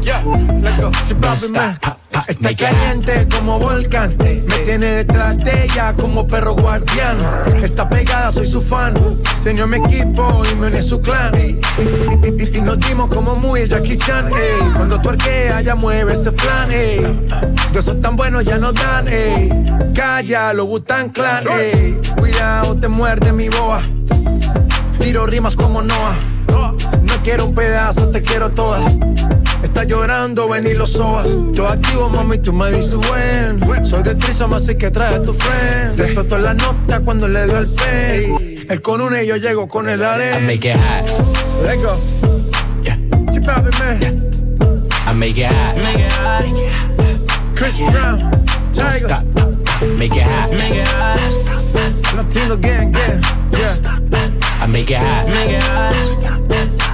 Yeah, 0.02 0.24
let 0.62 0.80
go. 0.80 0.92
She 1.06 1.14
Don't 1.14 1.14
bopping, 1.14 1.52
man. 1.52 2.03
Está 2.26 2.54
caliente 2.56 3.26
como 3.34 3.58
volcán. 3.58 4.16
Me 4.18 4.58
tiene 4.64 4.86
detrás 4.86 5.44
de 5.44 5.64
ella 5.64 5.94
como 5.94 6.26
perro 6.26 6.54
guardián. 6.54 7.16
Está 7.62 7.88
pegada, 7.88 8.32
soy 8.32 8.46
su 8.46 8.60
fan. 8.60 8.94
Señor 9.42 9.68
mi 9.68 9.76
equipo 9.76 10.42
y 10.50 10.54
me 10.56 10.68
une 10.68 10.82
su 10.82 11.00
clan. 11.00 11.32
Y, 11.36 12.60
nos 12.60 12.80
dimos 12.80 13.08
como 13.08 13.36
muy 13.36 13.68
Jackie 13.68 13.98
Chan. 13.98 14.30
Cuando 14.74 15.00
tu 15.00 15.10
arquea, 15.10 15.60
ya 15.60 15.74
mueve 15.74 16.14
ese 16.14 16.32
flan. 16.32 16.70
Yo 17.72 17.82
soy 17.82 18.00
tan 18.00 18.16
bueno, 18.16 18.40
ya 18.40 18.58
no 18.58 18.72
dan. 18.72 19.06
Calla, 19.94 20.52
lo 20.52 20.66
Butan 20.66 21.10
Clan. 21.10 21.44
Cuidado, 22.16 22.76
te 22.76 22.88
muerde 22.88 23.32
mi 23.32 23.48
boa. 23.48 23.80
Tiro 24.98 25.26
rimas 25.26 25.54
como 25.56 25.82
Noah. 25.82 26.16
Quiero 27.24 27.46
un 27.46 27.54
pedazo, 27.54 28.10
te 28.10 28.22
quiero 28.22 28.50
toda. 28.50 28.84
Está 29.62 29.84
llorando, 29.84 30.46
ven 30.46 30.66
y 30.66 30.74
lo 30.74 30.86
sobas. 30.86 31.26
Yo 31.52 31.66
activo, 31.66 32.10
mami, 32.10 32.36
tú 32.36 32.52
me 32.52 32.70
dices 32.70 32.98
buen. 33.08 33.86
Soy 33.86 34.02
de 34.02 34.14
Trisom, 34.14 34.52
así 34.52 34.74
que 34.74 34.90
trae 34.90 35.14
a 35.14 35.22
tu 35.22 35.32
friend. 35.32 35.96
Te 35.96 36.02
explotó 36.04 36.36
la 36.36 36.52
nota 36.52 37.00
cuando 37.00 37.26
le 37.26 37.46
dio 37.46 37.58
el 37.58 37.66
pay. 37.66 38.66
Él 38.68 38.82
con 38.82 39.00
una 39.00 39.22
y 39.22 39.26
yo 39.26 39.36
llego 39.36 39.66
con 39.68 39.88
el 39.88 40.04
arena. 40.04 40.38
I 40.38 40.42
make 40.42 40.70
it 40.70 40.76
hot. 40.76 41.08
Let's 41.64 41.82
go. 41.82 41.94
Yeah. 42.82 42.98
Chip 43.32 43.48
out, 43.48 43.64
man. 43.78 44.00
Yeah. 44.00 45.10
I 45.10 45.14
make 45.14 45.38
it 45.38 45.50
hot. 45.50 45.76
Make 45.82 46.00
it 46.00 46.12
hot. 46.12 46.44
Chris 47.56 47.78
Brown. 47.90 48.18
Tiger. 48.74 48.98
Stop. 48.98 49.22
Make 49.98 50.14
it 50.14 50.24
hot. 50.24 50.50
Make 50.50 50.74
it 50.74 50.88
hot. 50.88 52.16
Latino 52.16 52.56
gang, 52.58 52.92
gang. 52.92 53.22
Yeah. 53.52 53.72
I 54.60 54.66
make 54.66 54.90
it 54.90 54.98
hot. 54.98 55.26
Make 55.28 55.52
it 55.52 55.62
hot. 55.62 56.93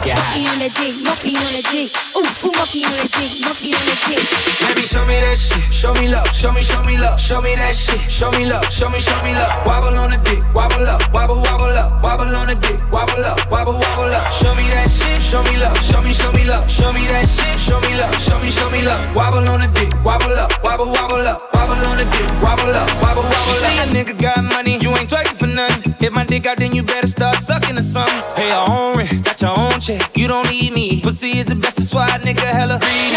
Make 0.00 0.16
it 0.16 0.18
hot. 0.18 0.32
Monkey 0.32 0.48
on 0.48 0.58
the 0.64 0.70
dick, 0.80 0.94
monkey 1.04 1.32
on 1.36 1.52
the 1.52 1.62
dick. 1.68 1.90
Ooh, 2.16 2.24
ooh, 2.24 2.52
monkey 2.56 2.88
on 2.88 2.96
the 2.96 3.04
dick, 3.04 3.32
monkey 3.44 3.76
on 3.76 3.84
the 3.84 3.96
dick. 4.08 4.24
Baby, 4.64 4.80
show 4.80 5.04
me 5.04 5.20
that 5.20 5.36
shit. 5.36 5.60
Show 5.68 5.92
me 6.00 6.08
love. 6.08 6.24
Show 6.32 6.52
me, 6.56 6.62
show 6.64 6.80
me 6.88 6.96
love. 6.96 7.20
Show 7.20 7.44
me 7.44 7.52
that 7.60 7.76
shit. 7.76 8.00
Show 8.08 8.32
me 8.32 8.48
love. 8.48 8.64
Show 8.72 8.88
me, 8.88 8.96
show 8.96 9.20
me 9.20 9.36
love. 9.36 9.52
Wobble 9.68 9.92
on 10.00 10.08
the 10.08 10.18
dick. 10.24 10.40
Wobble 10.56 10.88
up. 10.88 11.04
Wobble, 11.12 11.36
wobble 11.44 11.76
up. 11.76 12.00
Wobble 12.00 12.32
on 12.32 12.48
the 12.48 12.56
dick. 12.56 12.80
Wobble 12.88 13.20
up. 13.28 13.44
Wobble, 13.52 13.76
wobble 13.76 14.08
up. 14.08 14.24
Show 14.32 14.56
me 14.56 14.64
that 14.72 14.88
shit. 14.88 15.20
Show 15.20 15.44
me 15.44 15.60
love. 15.60 15.76
Show 15.84 16.00
me, 16.00 16.16
show 16.16 16.32
me 16.32 16.48
love. 16.48 16.64
Show 16.64 16.92
me 16.96 17.04
that 17.12 17.28
shit. 17.28 17.60
Show 17.60 17.76
me 17.84 17.92
love. 18.00 18.14
Show 18.16 18.40
me, 18.40 18.48
show 18.48 18.72
me 18.72 18.80
love. 18.80 19.04
Wobble 19.12 19.44
on 19.52 19.60
the 19.60 19.68
dick. 19.76 19.92
Wobble 20.00 20.32
up. 20.40 20.48
Wobble, 20.64 20.88
wobble 20.88 21.28
up. 21.28 21.44
Wobble 21.52 21.76
on 21.76 22.00
the 22.00 22.08
dick. 22.08 22.24
Wobble 22.40 22.72
up. 22.72 22.88
Wobble, 23.04 23.20
wobble 23.28 23.52
up. 23.52 23.52
You 23.52 23.68
see 23.68 23.76
a 23.76 23.86
nigga 23.92 24.16
got 24.16 24.40
money. 24.48 24.80
You 24.80 24.96
ain't 24.96 25.12
twerking 25.12 25.36
for 25.36 25.50
nothing. 25.50 25.92
If 26.00 26.12
my 26.16 26.24
dick 26.24 26.46
out, 26.46 26.56
then 26.56 26.72
you 26.72 26.84
better 26.84 27.06
start 27.06 27.36
sucking 27.36 27.76
or 27.76 27.84
something. 27.84 28.24
Pay 28.32 28.48
your 28.48 28.64
own 28.64 28.96
rent. 28.96 29.24
Got 29.24 29.40
your 29.42 29.52
own 29.58 29.76
check. 29.80 29.89
You 30.14 30.28
don't 30.28 30.48
need 30.50 30.72
me. 30.72 31.00
Pussy 31.00 31.38
is 31.38 31.46
the 31.46 31.56
best. 31.56 31.78
That's 31.78 31.94
why 31.94 32.06
nigga 32.22 32.46
hella 32.46 32.78
greedy. 32.78 33.16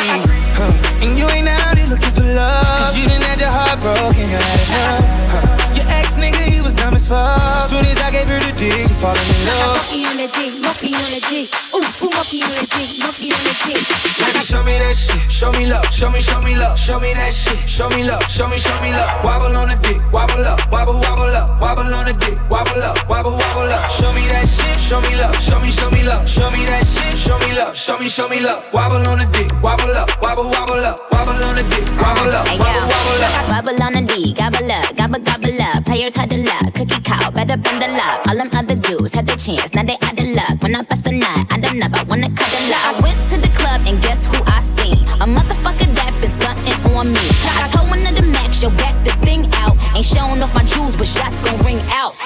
Huh. 0.57 1.05
And 1.05 1.17
you 1.17 1.27
ain't 1.29 1.47
out 1.47 1.77
here 1.77 1.87
looking 1.87 2.11
for 2.11 2.21
love. 2.21 2.79
Cause 2.79 2.97
you 2.97 3.07
didn't 3.07 3.23
have 3.23 3.39
your 3.39 3.49
heart 3.49 3.79
broken. 3.79 4.25
You 4.29 4.37
had 4.37 4.59
enough. 4.67 5.57
Huh. 5.57 5.62
Ex 6.13 6.21
nigga, 6.21 6.45
he 6.45 6.61
was 6.61 6.75
dumb 6.77 6.93
as 6.93 7.09
fuck. 7.09 7.61
Soon 7.65 7.81
as 7.89 7.97
I 7.97 8.11
gave 8.13 8.29
her 8.29 8.37
the 8.37 8.53
dick, 8.53 8.85
she 8.85 8.93
falling 9.01 9.17
in 9.17 9.49
love. 9.49 9.81
Monkey 9.81 10.05
on 10.05 10.13
the 10.21 10.29
dick, 10.29 10.53
monkey 10.61 10.93
on 10.93 11.09
the 11.09 11.21
dick. 11.25 11.49
Ooh, 11.73 11.81
ooh, 11.81 12.13
monkey 12.13 12.45
on 12.45 12.53
the 12.53 12.65
dick, 12.69 12.89
monkey 13.01 13.33
on 13.33 13.41
the 13.41 13.53
dick. 13.65 13.81
Baby, 14.21 14.45
show 14.45 14.61
me 14.61 14.77
that 14.77 14.93
shit. 14.93 15.17
Show 15.25 15.49
me 15.57 15.65
love. 15.65 15.89
Show 15.89 16.13
me, 16.13 16.21
show 16.21 16.37
me 16.45 16.53
love. 16.53 16.77
Show 16.77 17.01
me 17.01 17.17
that 17.17 17.33
shit. 17.33 17.57
Show 17.65 17.89
me 17.97 18.05
love. 18.05 18.21
Show 18.29 18.45
me, 18.45 18.61
show 18.61 18.77
me 18.77 18.93
love. 18.93 19.09
Wobble 19.25 19.57
on 19.57 19.73
the 19.73 19.77
dick. 19.81 19.97
Wobble 20.13 20.45
up. 20.45 20.61
Wobble, 20.69 21.01
wobble 21.01 21.33
up. 21.33 21.57
Wobble 21.57 21.89
on 21.89 22.05
the 22.05 22.13
dick. 22.13 22.37
Wobble 22.45 22.83
up. 22.85 22.93
Wobble, 23.09 23.33
wobble 23.33 23.73
up. 23.73 23.89
Show 23.89 24.13
me 24.13 24.21
that 24.29 24.45
shit. 24.45 24.77
Show 24.77 25.01
me 25.01 25.17
love. 25.17 25.33
Show 25.41 25.57
me, 25.65 25.73
show 25.73 25.89
me 25.89 26.05
love. 26.05 26.29
Show 26.29 26.45
me 26.53 26.61
that 26.69 26.85
shit. 26.85 27.17
Show 27.17 27.41
me 27.41 27.57
love. 27.57 27.73
Show 27.73 27.97
me, 27.97 28.05
show 28.05 28.29
me 28.29 28.37
love. 28.37 28.61
Wobble 28.69 29.01
on 29.09 29.17
the 29.17 29.25
dick. 29.33 29.49
Wobble 29.65 29.89
up. 29.97 30.13
Wobble, 30.21 30.45
wobble 30.45 30.77
up. 30.77 31.09
Wobble 31.09 31.41
on 31.41 31.57
the 31.57 31.65
dick. 31.73 31.89
Wobble 31.97 32.29
up. 32.29 32.45
Wobble, 32.45 32.85
wobble 32.85 33.25
up. 33.25 33.49
Wobble 33.49 33.81
on 33.81 33.93
the 33.93 34.01
D, 34.01 34.33
gobble 34.33 34.71
up, 34.71 34.95
gobble 34.97 35.19
gobble 35.19 35.61
up. 35.61 35.85
Players 36.03 36.15
had 36.15 36.29
the 36.31 36.37
luck, 36.43 36.73
cookie 36.75 37.01
cow, 37.01 37.31
better 37.31 37.55
bend 37.55 37.81
the 37.81 37.87
luck. 37.95 38.27
All 38.27 38.35
them 38.35 38.49
other 38.51 38.75
dudes 38.75 39.13
had 39.13 39.25
the 39.25 39.37
chance, 39.39 39.73
now 39.73 39.83
they 39.83 39.95
out 40.03 40.17
the 40.17 40.35
luck. 40.35 40.61
When 40.61 40.75
I 40.75 40.81
bust 40.83 41.07
a 41.07 41.15
nut, 41.15 41.47
I 41.49 41.57
don't 41.61 41.79
I 41.79 42.03
wanna 42.03 42.27
cut 42.27 42.49
the 42.51 42.59
luck. 42.67 42.83
I 42.83 43.01
went 43.01 43.22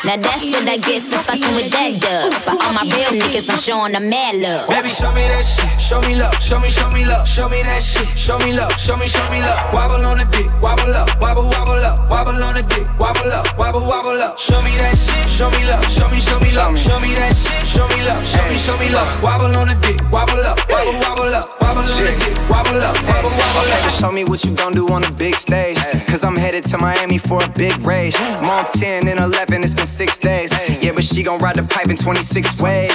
Now 0.07 0.15
that's 0.15 0.39
what 0.39 0.63
I 0.63 0.79
get 0.79 1.03
for 1.03 1.19
fucking 1.27 1.51
with 1.51 1.67
that 1.75 1.99
dub. 1.99 2.31
But 2.47 2.55
all 2.63 2.71
my 2.71 2.87
real 2.87 3.11
niggas, 3.11 3.51
I'm 3.51 3.59
showing 3.59 3.91
them 3.91 4.07
mad 4.07 4.39
love. 4.39 4.71
Baby, 4.71 4.87
show 4.87 5.11
me 5.11 5.19
that 5.27 5.43
shit. 5.43 5.67
Show 5.83 5.99
me 6.07 6.15
love. 6.15 6.31
Show 6.39 6.63
me, 6.63 6.71
show 6.71 6.87
me 6.95 7.03
love. 7.03 7.27
Show 7.27 7.51
me 7.51 7.59
that 7.67 7.83
shit. 7.83 8.07
Show 8.15 8.39
me 8.39 8.55
love. 8.55 8.71
Show 8.79 8.95
me, 8.95 9.03
show 9.03 9.27
me 9.27 9.43
love. 9.43 9.59
Wobble 9.75 10.07
on 10.07 10.23
the 10.23 10.27
dick. 10.31 10.47
Wobble 10.63 10.95
up. 10.95 11.11
Wobble, 11.19 11.51
wobble 11.51 11.83
up. 11.83 12.07
Wobble 12.07 12.39
on 12.39 12.55
the 12.55 12.63
dick. 12.63 12.87
Wobble 12.95 13.27
up. 13.35 13.51
Wobble, 13.59 13.83
wobble 13.83 14.15
up. 14.23 14.39
Show 14.39 14.63
me 14.63 14.71
that 14.79 14.95
shit. 14.95 15.27
Show 15.27 15.51
me 15.51 15.67
love. 15.67 15.83
Show 15.91 16.07
me, 16.07 16.23
show 16.23 16.39
me 16.39 16.55
love. 16.55 16.79
Show 16.79 16.95
me 17.03 17.11
that 17.19 17.35
shit. 17.35 17.67
Show 17.67 17.83
me 17.91 17.99
love. 18.07 18.23
Show 18.23 18.47
me, 18.47 18.55
show 18.55 18.79
me 18.79 18.87
love. 18.87 19.11
Wobble 19.19 19.51
on 19.59 19.67
the 19.67 19.75
dick. 19.83 19.99
Wobble 20.07 20.39
up. 20.47 20.55
Wobble, 20.71 20.95
wobble 21.03 21.35
up. 21.35 21.56
Wobble 21.67 21.83
the. 21.83 22.47
Wobble 22.49 22.79
up. 22.79 22.95
Wobble, 23.03 23.29
wobble 23.29 23.71
up. 23.75 23.91
show 23.91 24.09
me 24.09 24.23
what 24.23 24.41
you 24.45 24.55
gon' 24.55 24.71
do 24.71 24.87
on 24.87 25.03
a 25.03 25.11
big 25.11 25.35
stage. 25.35 25.77
Cause 26.07 26.23
I'm 26.23 26.37
headed 26.37 26.63
to 26.71 26.77
Miami 26.77 27.17
for 27.17 27.43
a 27.43 27.49
big 27.49 27.77
rage. 27.81 28.15
I'm 28.17 28.49
on 28.49 28.63
10 28.63 29.07
and 29.09 29.19
11, 29.19 29.63
it's 29.63 29.73
been 29.73 29.85
six 29.85 30.17
days. 30.17 30.51
Yeah, 30.81 30.93
but 30.93 31.03
she 31.03 31.23
gon' 31.23 31.39
ride 31.39 31.57
the 31.57 31.63
pipe 31.63 31.89
in 31.89 31.97
26 31.97 32.61
ways. 32.61 32.89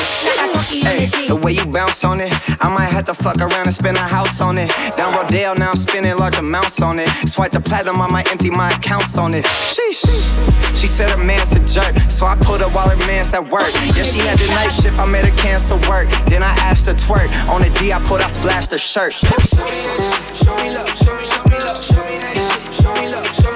Hey, 0.83 1.07
the 1.29 1.37
way 1.37 1.53
you 1.53 1.67
bounce 1.67 2.03
on 2.03 2.21
it, 2.21 2.33
I 2.63 2.73
might 2.73 2.89
have 2.89 3.05
to 3.05 3.15
fuck 3.15 3.37
around 3.37 3.67
and 3.67 3.75
spend 3.75 3.99
a 3.99 4.01
house 4.01 4.41
on 4.41 4.57
it. 4.57 4.71
Down 4.97 5.13
Rodeo, 5.15 5.53
now 5.53 5.71
I'm 5.71 5.77
spending 5.77 6.17
large 6.17 6.39
amounts 6.39 6.81
on 6.81 6.99
it. 6.99 7.09
Swipe 7.29 7.51
the 7.51 7.61
platinum, 7.61 8.01
I 8.01 8.09
might 8.09 8.31
empty 8.33 8.51
my 8.51 8.71
accounts 8.71 9.19
on 9.19 9.35
it. 9.35 9.45
Sheesh. 9.45 10.63
She 10.75 10.87
said 10.87 11.11
her 11.11 11.23
man's 11.23 11.53
a 11.53 11.61
jerk, 11.67 11.95
so 12.11 12.27
I 12.27 12.35
pulled 12.37 12.63
up 12.63 12.75
while 12.75 12.89
her 12.89 12.97
man's 13.07 13.33
at 13.35 13.45
work. 13.53 13.71
Yeah, 13.95 14.03
she 14.03 14.19
had 14.19 14.39
the 14.39 14.49
night 14.49 14.71
shift, 14.71 14.99
I 14.99 15.07
made 15.07 15.25
her 15.25 15.37
cancel 15.37 15.79
work. 15.89 16.09
Then 16.27 16.43
I 16.43 16.51
asked 16.67 16.87
her 16.87 16.95
twerk. 16.95 17.31
On 17.53 17.61
the 17.61 17.71
D, 17.79 17.93
I 17.93 18.01
pulled 18.03 18.21
out, 18.21 18.31
splashed 18.63 18.73
her 18.73 18.79
shirt. 18.79 19.13
Show 19.13 20.57
me 20.57 20.71
love. 20.71 20.89
Show 20.97 21.17
me, 21.17 21.25
show 21.25 21.45
me 21.45 21.59
love. 21.59 21.83
Show 21.83 22.05
me 22.05 22.19
that 22.19 22.35
shit. 22.35 22.75
Show 22.75 22.95
me 22.95 23.09
love. 23.09 23.27
Show 23.35 23.52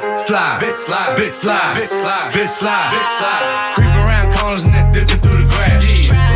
slide, 0.00 0.60
bitch 0.60 0.72
slide, 0.72 1.16
slide, 1.16 1.18
bitch 1.18 1.32
slide, 1.32 1.76
bitch 1.76 1.76
slide, 1.76 1.76
bitch 1.76 1.90
slide, 1.90 2.32
bitch 2.32 2.48
slide, 2.48 2.92
bitch 2.94 3.10
slide. 3.18 3.72
Creep 3.74 3.94
around 3.94 4.34
corners 4.34 4.64
and 4.64 4.74
then 4.74 4.92
dipping 4.92 5.20
through 5.20 5.38
the 5.38 5.48
grass. 5.52 5.84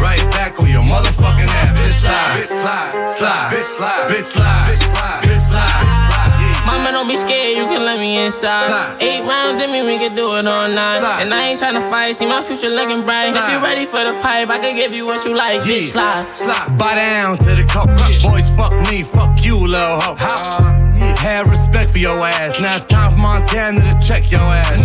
Right 0.03 0.25
back 0.33 0.61
on 0.61 0.69
your 0.69 0.83
motherfucking 0.83 1.49
ass. 1.49 1.81
Bitch 1.81 2.01
slide, 2.03 2.37
bitch 2.37 2.49
slide, 2.49 3.09
slide, 3.09 3.53
bitch 3.53 3.63
slide, 3.63 4.11
bitch 4.11 4.23
slide, 4.23 4.67
bitch 4.69 4.83
slide, 4.83 5.23
bitch 5.23 5.39
slide, 5.39 5.81
bitch 5.83 5.99
slide. 6.09 6.41
Yeah. 6.41 6.67
Mama, 6.67 6.93
don't 6.93 7.09
be 7.09 7.17
scared, 7.17 7.57
you 7.57 7.65
can 7.67 7.85
let 7.85 7.99
me 7.99 8.25
inside. 8.25 8.67
Slide. 8.67 9.03
Eight 9.03 9.23
rounds 9.23 9.61
in 9.61 9.71
me, 9.73 9.83
we 9.83 9.99
can 9.99 10.15
do 10.15 10.37
it 10.37 10.47
all 10.47 10.69
night. 10.69 10.99
Slide. 10.99 11.23
And 11.23 11.33
I 11.33 11.49
ain't 11.49 11.61
tryna 11.61 11.89
fight, 11.91 12.15
see 12.15 12.27
my 12.27 12.41
future 12.41 12.69
looking 12.69 13.03
bright. 13.03 13.29
If 13.31 13.51
you 13.53 13.59
ready 13.63 13.87
for 13.87 14.03
the 14.05 14.19
pipe, 14.21 14.49
I 14.49 14.59
can 14.59 14.75
give 14.75 14.93
you 14.93 15.07
what 15.07 15.25
you 15.25 15.35
like. 15.35 15.63
Bitch, 15.63 15.93
slide. 15.93 16.37
slide. 16.37 16.77
Buy 16.79 16.95
down 16.95 17.39
to 17.39 17.55
the 17.55 17.65
cup. 17.65 17.89
Boys, 18.23 18.51
fuck 18.51 18.73
me, 18.91 19.03
fuck 19.03 19.45
you, 19.45 19.57
little 19.57 20.01
hoe. 20.01 20.86
Have 21.19 21.49
respect 21.51 21.91
for 21.91 21.99
your 21.99 22.19
ass. 22.27 22.61
Now 22.61 22.77
it's 22.77 22.87
time 22.87 23.13
for 23.13 23.19
Montana 23.19 23.81
to 23.81 24.07
check 24.07 24.31
your 24.31 24.41
ass. 24.41 24.85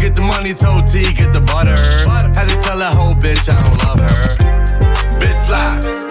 Get 0.00 0.14
the 0.14 0.22
money, 0.22 0.54
told 0.54 0.88
T, 0.88 1.12
get 1.12 1.32
the 1.32 1.40
butter. 1.40 1.76
Had 2.08 2.48
to 2.48 2.56
tell 2.60 2.78
that 2.78 2.94
whole 2.94 3.14
bitch 3.14 3.48
I 3.48 3.62
don't 3.62 3.78
love 3.84 4.00
her. 4.00 5.18
Bitch 5.18 5.46
slide, 5.46 6.07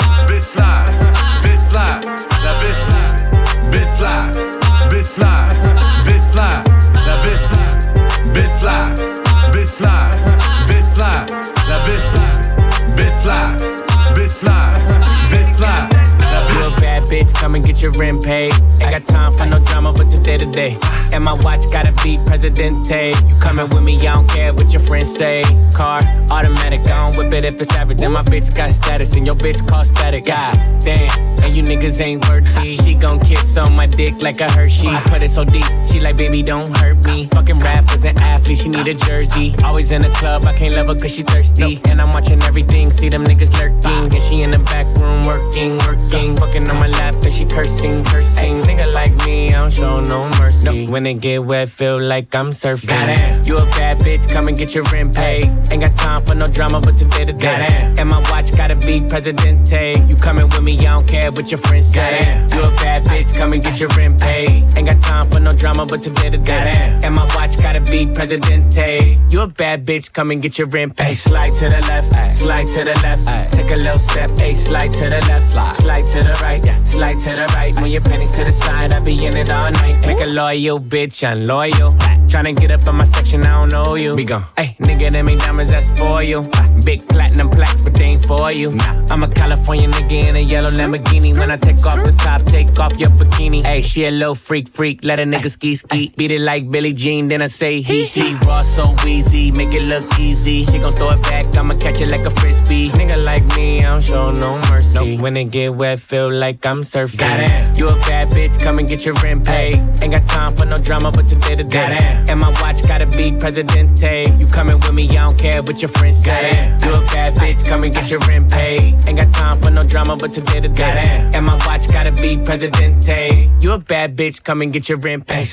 come 17.37 17.55
and 17.55 17.63
get 17.63 17.81
your 17.81 17.91
rent 17.91 18.23
paid. 18.23 18.53
Ain't 18.81 18.91
got 18.91 19.05
time 19.05 19.35
for 19.35 19.45
no 19.45 19.59
drama, 19.59 19.93
but 19.93 20.09
today 20.09 20.37
to 20.37 20.45
day. 20.51 20.77
And 21.13 21.23
my 21.23 21.33
watch 21.33 21.71
gotta 21.71 21.93
be 22.03 22.17
Presidente. 22.25 23.13
You 23.27 23.35
coming 23.39 23.69
with 23.69 23.83
me, 23.83 23.95
I 23.95 24.13
don't 24.13 24.29
care 24.29 24.53
what 24.53 24.73
your 24.73 24.81
friends 24.81 25.15
say. 25.15 25.43
Car, 25.73 26.01
automatic, 26.31 26.81
I 26.89 27.09
don't 27.09 27.17
whip 27.17 27.33
it 27.33 27.45
if 27.45 27.61
it's 27.61 27.73
average. 27.75 28.01
And 28.01 28.13
my 28.13 28.23
bitch 28.23 28.53
got 28.55 28.71
status, 28.71 29.15
and 29.15 29.25
your 29.25 29.35
bitch 29.35 29.67
cost 29.67 29.95
static. 29.95 30.25
God 30.25 30.53
damn, 30.81 31.09
and 31.43 31.55
you 31.55 31.63
niggas 31.63 32.01
ain't 32.01 32.27
worthy. 32.27 32.73
She 32.73 32.93
gon' 32.93 33.19
kiss 33.19 33.57
on 33.57 33.75
my 33.75 33.85
dick 33.85 34.21
like 34.21 34.41
a 34.41 34.51
Hershey. 34.51 34.87
I 34.87 35.01
put 35.07 35.21
it 35.21 35.29
so 35.29 35.45
deep, 35.45 35.65
she 35.89 35.99
like, 35.99 36.17
baby, 36.17 36.41
don't 36.41 36.75
hurt 36.77 37.05
me. 37.05 37.27
Fucking 37.31 37.59
rappers 37.59 38.03
and 38.03 38.17
athletes, 38.19 38.61
she 38.61 38.69
need 38.69 38.87
a 38.87 38.93
jersey. 38.93 39.53
Always 39.63 39.91
in 39.91 40.01
the 40.01 40.09
club, 40.09 40.45
I 40.45 40.53
can't 40.53 40.75
love 40.75 40.87
her 40.87 40.95
cause 40.95 41.13
she 41.13 41.23
thirsty. 41.23 41.79
And 41.87 42.01
I'm 42.01 42.09
watching 42.11 42.41
everything, 42.43 42.91
see 42.91 43.09
them 43.09 43.23
niggas 43.23 43.53
lurking. 43.59 44.13
And 44.13 44.21
she 44.23 44.41
in 44.41 44.51
the 44.51 44.59
back 44.59 44.87
room 44.97 45.21
working, 45.23 45.77
working. 45.79 46.35
Fucking 46.35 46.69
on 46.69 46.75
my 46.79 46.87
lap, 46.87 47.15
and 47.27 47.35
she 47.35 47.45
cursing, 47.45 48.03
cursing. 48.05 48.61
Nigga 48.61 48.91
like 48.93 49.13
me, 49.25 49.49
I 49.49 49.59
don't 49.59 49.71
show 49.71 49.99
no 49.99 50.29
mercy. 50.39 50.87
When 50.87 51.05
it 51.05 51.15
get 51.15 51.43
wet, 51.43 51.69
feel 51.69 51.99
like 51.99 52.33
I'm 52.33 52.51
surfing. 52.51 52.87
Goddamn. 52.87 53.43
You 53.43 53.57
a 53.57 53.65
bad 53.65 53.99
bitch, 53.99 54.31
come 54.31 54.47
and 54.47 54.57
get 54.57 54.73
your 54.73 54.85
rent 54.85 55.13
paid. 55.13 55.45
Ain't 55.71 55.81
got 55.81 55.93
time 55.95 56.23
for 56.23 56.35
no 56.35 56.47
drama, 56.47 56.79
but 56.79 56.95
today 56.95 57.25
to 57.25 57.33
day. 57.33 57.93
And 57.99 58.09
my 58.09 58.19
watch 58.31 58.55
gotta 58.55 58.75
be 58.75 59.01
Presidente. 59.01 59.95
You 60.07 60.15
coming 60.15 60.45
with 60.45 60.63
me, 60.63 60.77
I 60.79 60.83
don't 60.83 61.07
care 61.07 61.31
what 61.31 61.51
your 61.51 61.57
friends 61.59 61.87
say. 61.93 62.47
You 62.53 62.63
a 62.63 62.71
bad 62.77 63.05
bitch, 63.05 63.37
come 63.37 63.53
and 63.53 63.61
get 63.61 63.79
your 63.79 63.89
rent 63.89 64.19
paid. 64.21 64.63
Ain't 64.77 64.87
got 64.87 64.99
time 64.99 65.29
for 65.29 65.41
no 65.41 65.53
drama, 65.53 65.85
but 65.85 66.01
today 66.01 66.29
to 66.29 66.37
day. 66.37 66.99
And 67.03 67.13
my 67.13 67.25
watch 67.35 67.57
gotta 67.57 67.81
be 67.81 68.05
Presidente. 68.07 69.19
You 69.29 69.41
a 69.41 69.47
bad 69.47 69.85
bitch, 69.85 70.13
come 70.13 70.31
and 70.31 70.41
get 70.41 70.57
your 70.57 70.67
rent 70.67 70.95
paid. 70.95 71.15
Slide 71.15 71.53
to 71.55 71.65
the 71.65 71.81
left, 71.91 72.33
slide 72.33 72.67
to 72.67 72.83
the 72.85 72.97
left. 73.03 73.25
Take 73.51 73.71
a 73.71 73.75
little 73.75 73.99
step, 73.99 74.31
ay, 74.39 74.53
slide 74.53 74.93
to 74.93 75.09
the 75.09 75.19
left, 75.27 75.49
slide 75.77 76.05
to 76.05 76.23
the 76.23 76.39
right, 76.41 76.63
slide 76.87 77.16
to 77.19 77.29
the 77.29 77.45
right. 77.55 77.75
Move 77.79 77.87
your 77.87 78.01
pennies 78.01 78.35
to 78.35 78.43
the 78.43 78.51
side, 78.51 78.93
I 78.93 78.99
be 78.99 79.25
in 79.25 79.35
it 79.37 79.49
all 79.49 79.71
night. 79.71 80.05
Make 80.05 80.21
a 80.21 80.25
loyal 80.25 80.79
bitch, 80.79 81.27
I'm 81.27 81.47
loyal. 81.47 81.93
Tryna 82.27 82.59
get 82.59 82.71
up 82.71 82.85
in 82.87 82.95
my 82.95 83.05
section, 83.05 83.43
I 83.45 83.61
don't 83.61 83.69
know 83.69 83.95
you. 83.95 84.13
We 84.15 84.25
gon' 84.25 84.43
Hey, 84.57 84.75
nigga, 84.81 85.11
them 85.11 85.29
ain't 85.29 85.41
diamonds, 85.41 85.71
that's 85.71 85.89
for 85.97 86.21
you. 86.21 86.49
Big 86.85 87.07
platinum 87.07 87.49
plaques, 87.49 87.81
but 87.81 87.93
they 87.93 88.03
ain't 88.03 88.25
for 88.25 88.51
you. 88.51 88.77
I'm 89.09 89.23
a 89.23 89.29
California 89.29 89.87
nigga 89.87 90.27
in 90.27 90.35
a 90.35 90.39
yellow 90.39 90.69
Lamborghini. 90.69 91.37
When 91.39 91.51
I 91.51 91.57
take 91.57 91.83
off 91.85 92.03
the 92.03 92.11
top, 92.11 92.43
take 92.43 92.77
off 92.79 92.99
your 92.99 93.09
bikini. 93.11 93.63
Hey, 93.63 93.81
she 93.81 94.05
a 94.05 94.11
little 94.11 94.35
freak, 94.35 94.67
freak, 94.67 95.03
let 95.03 95.19
a 95.19 95.23
nigga 95.23 95.49
ski 95.49 95.75
ski. 95.75 96.13
Beat 96.17 96.31
it 96.31 96.41
like 96.41 96.69
Billie 96.69 96.93
Jean, 96.93 97.29
then 97.29 97.41
I 97.41 97.47
say 97.47 97.81
he 97.81 98.05
he. 98.05 98.35
Raw 98.45 98.61
so 98.61 98.93
easy, 99.07 99.51
make 99.51 99.73
it 99.73 99.85
look 99.85 100.19
easy. 100.19 100.63
She 100.63 100.79
gon' 100.79 100.93
throw 100.93 101.11
it 101.11 101.21
back, 101.23 101.55
I'ma 101.55 101.75
catch 101.75 102.01
it 102.01 102.11
like 102.11 102.25
a 102.25 102.31
frisbee. 102.31 102.89
Nigga 102.89 103.23
like 103.23 103.45
me, 103.55 103.79
I 103.79 103.89
don't 103.89 104.03
show 104.03 104.31
no 104.31 104.59
mercy. 104.69 105.17
When 105.17 105.37
it 105.37 105.45
get 105.45 105.73
wet, 105.73 105.99
feel 105.99 106.29
like 106.29 106.65
I'm 106.65 106.81
surfing. 106.81 107.06
Goddamn. 107.15 107.75
You 107.75 107.89
a 107.89 107.95
bad 108.01 108.31
bitch, 108.31 108.61
come 108.61 108.79
and 108.79 108.87
get 108.87 109.05
your 109.05 109.13
rent 109.23 109.45
paid. 109.45 109.75
Ain't 110.01 110.11
got 110.11 110.25
time 110.25 110.55
for 110.55 110.65
no 110.65 110.77
drama, 110.77 111.11
but 111.11 111.27
today 111.27 111.55
to 111.55 111.63
day. 111.63 112.25
And 112.29 112.39
my 112.39 112.49
watch 112.61 112.81
gotta 112.87 113.05
be 113.05 113.31
Presidente. 113.31 114.25
You 114.37 114.47
coming 114.47 114.75
with 114.77 114.93
me, 114.93 115.07
I 115.09 115.13
don't 115.13 115.37
care 115.37 115.61
what 115.61 115.81
your 115.81 115.89
friends 115.89 116.23
say. 116.23 116.75
You 116.83 116.93
a 116.93 117.01
bad 117.07 117.35
bitch, 117.35 117.67
come 117.67 117.83
and 117.83 117.93
get 117.93 118.09
your 118.09 118.19
rent 118.21 118.51
paid. 118.51 118.95
Ain't 119.07 119.17
got 119.17 119.31
time 119.31 119.59
for 119.61 119.69
no 119.69 119.83
drama, 119.83 120.17
but 120.17 120.33
today 120.33 120.59
to 120.59 120.67
day. 120.67 121.29
And 121.33 121.45
my 121.45 121.55
watch 121.65 121.87
gotta 121.87 122.11
be 122.11 122.37
Presidente. 122.37 123.49
You 123.61 123.73
a 123.73 123.79
bad 123.79 124.15
bitch, 124.15 124.43
come 124.43 124.61
and 124.61 124.73
get 124.73 124.89
your 124.89 124.97
rent 124.97 125.27
paid. 125.27 125.47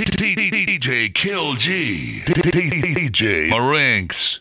DJ 0.00 1.12
Kill 1.14 1.54
G. 1.54 2.22
DJ 2.24 3.50
Marinks. 3.50 4.40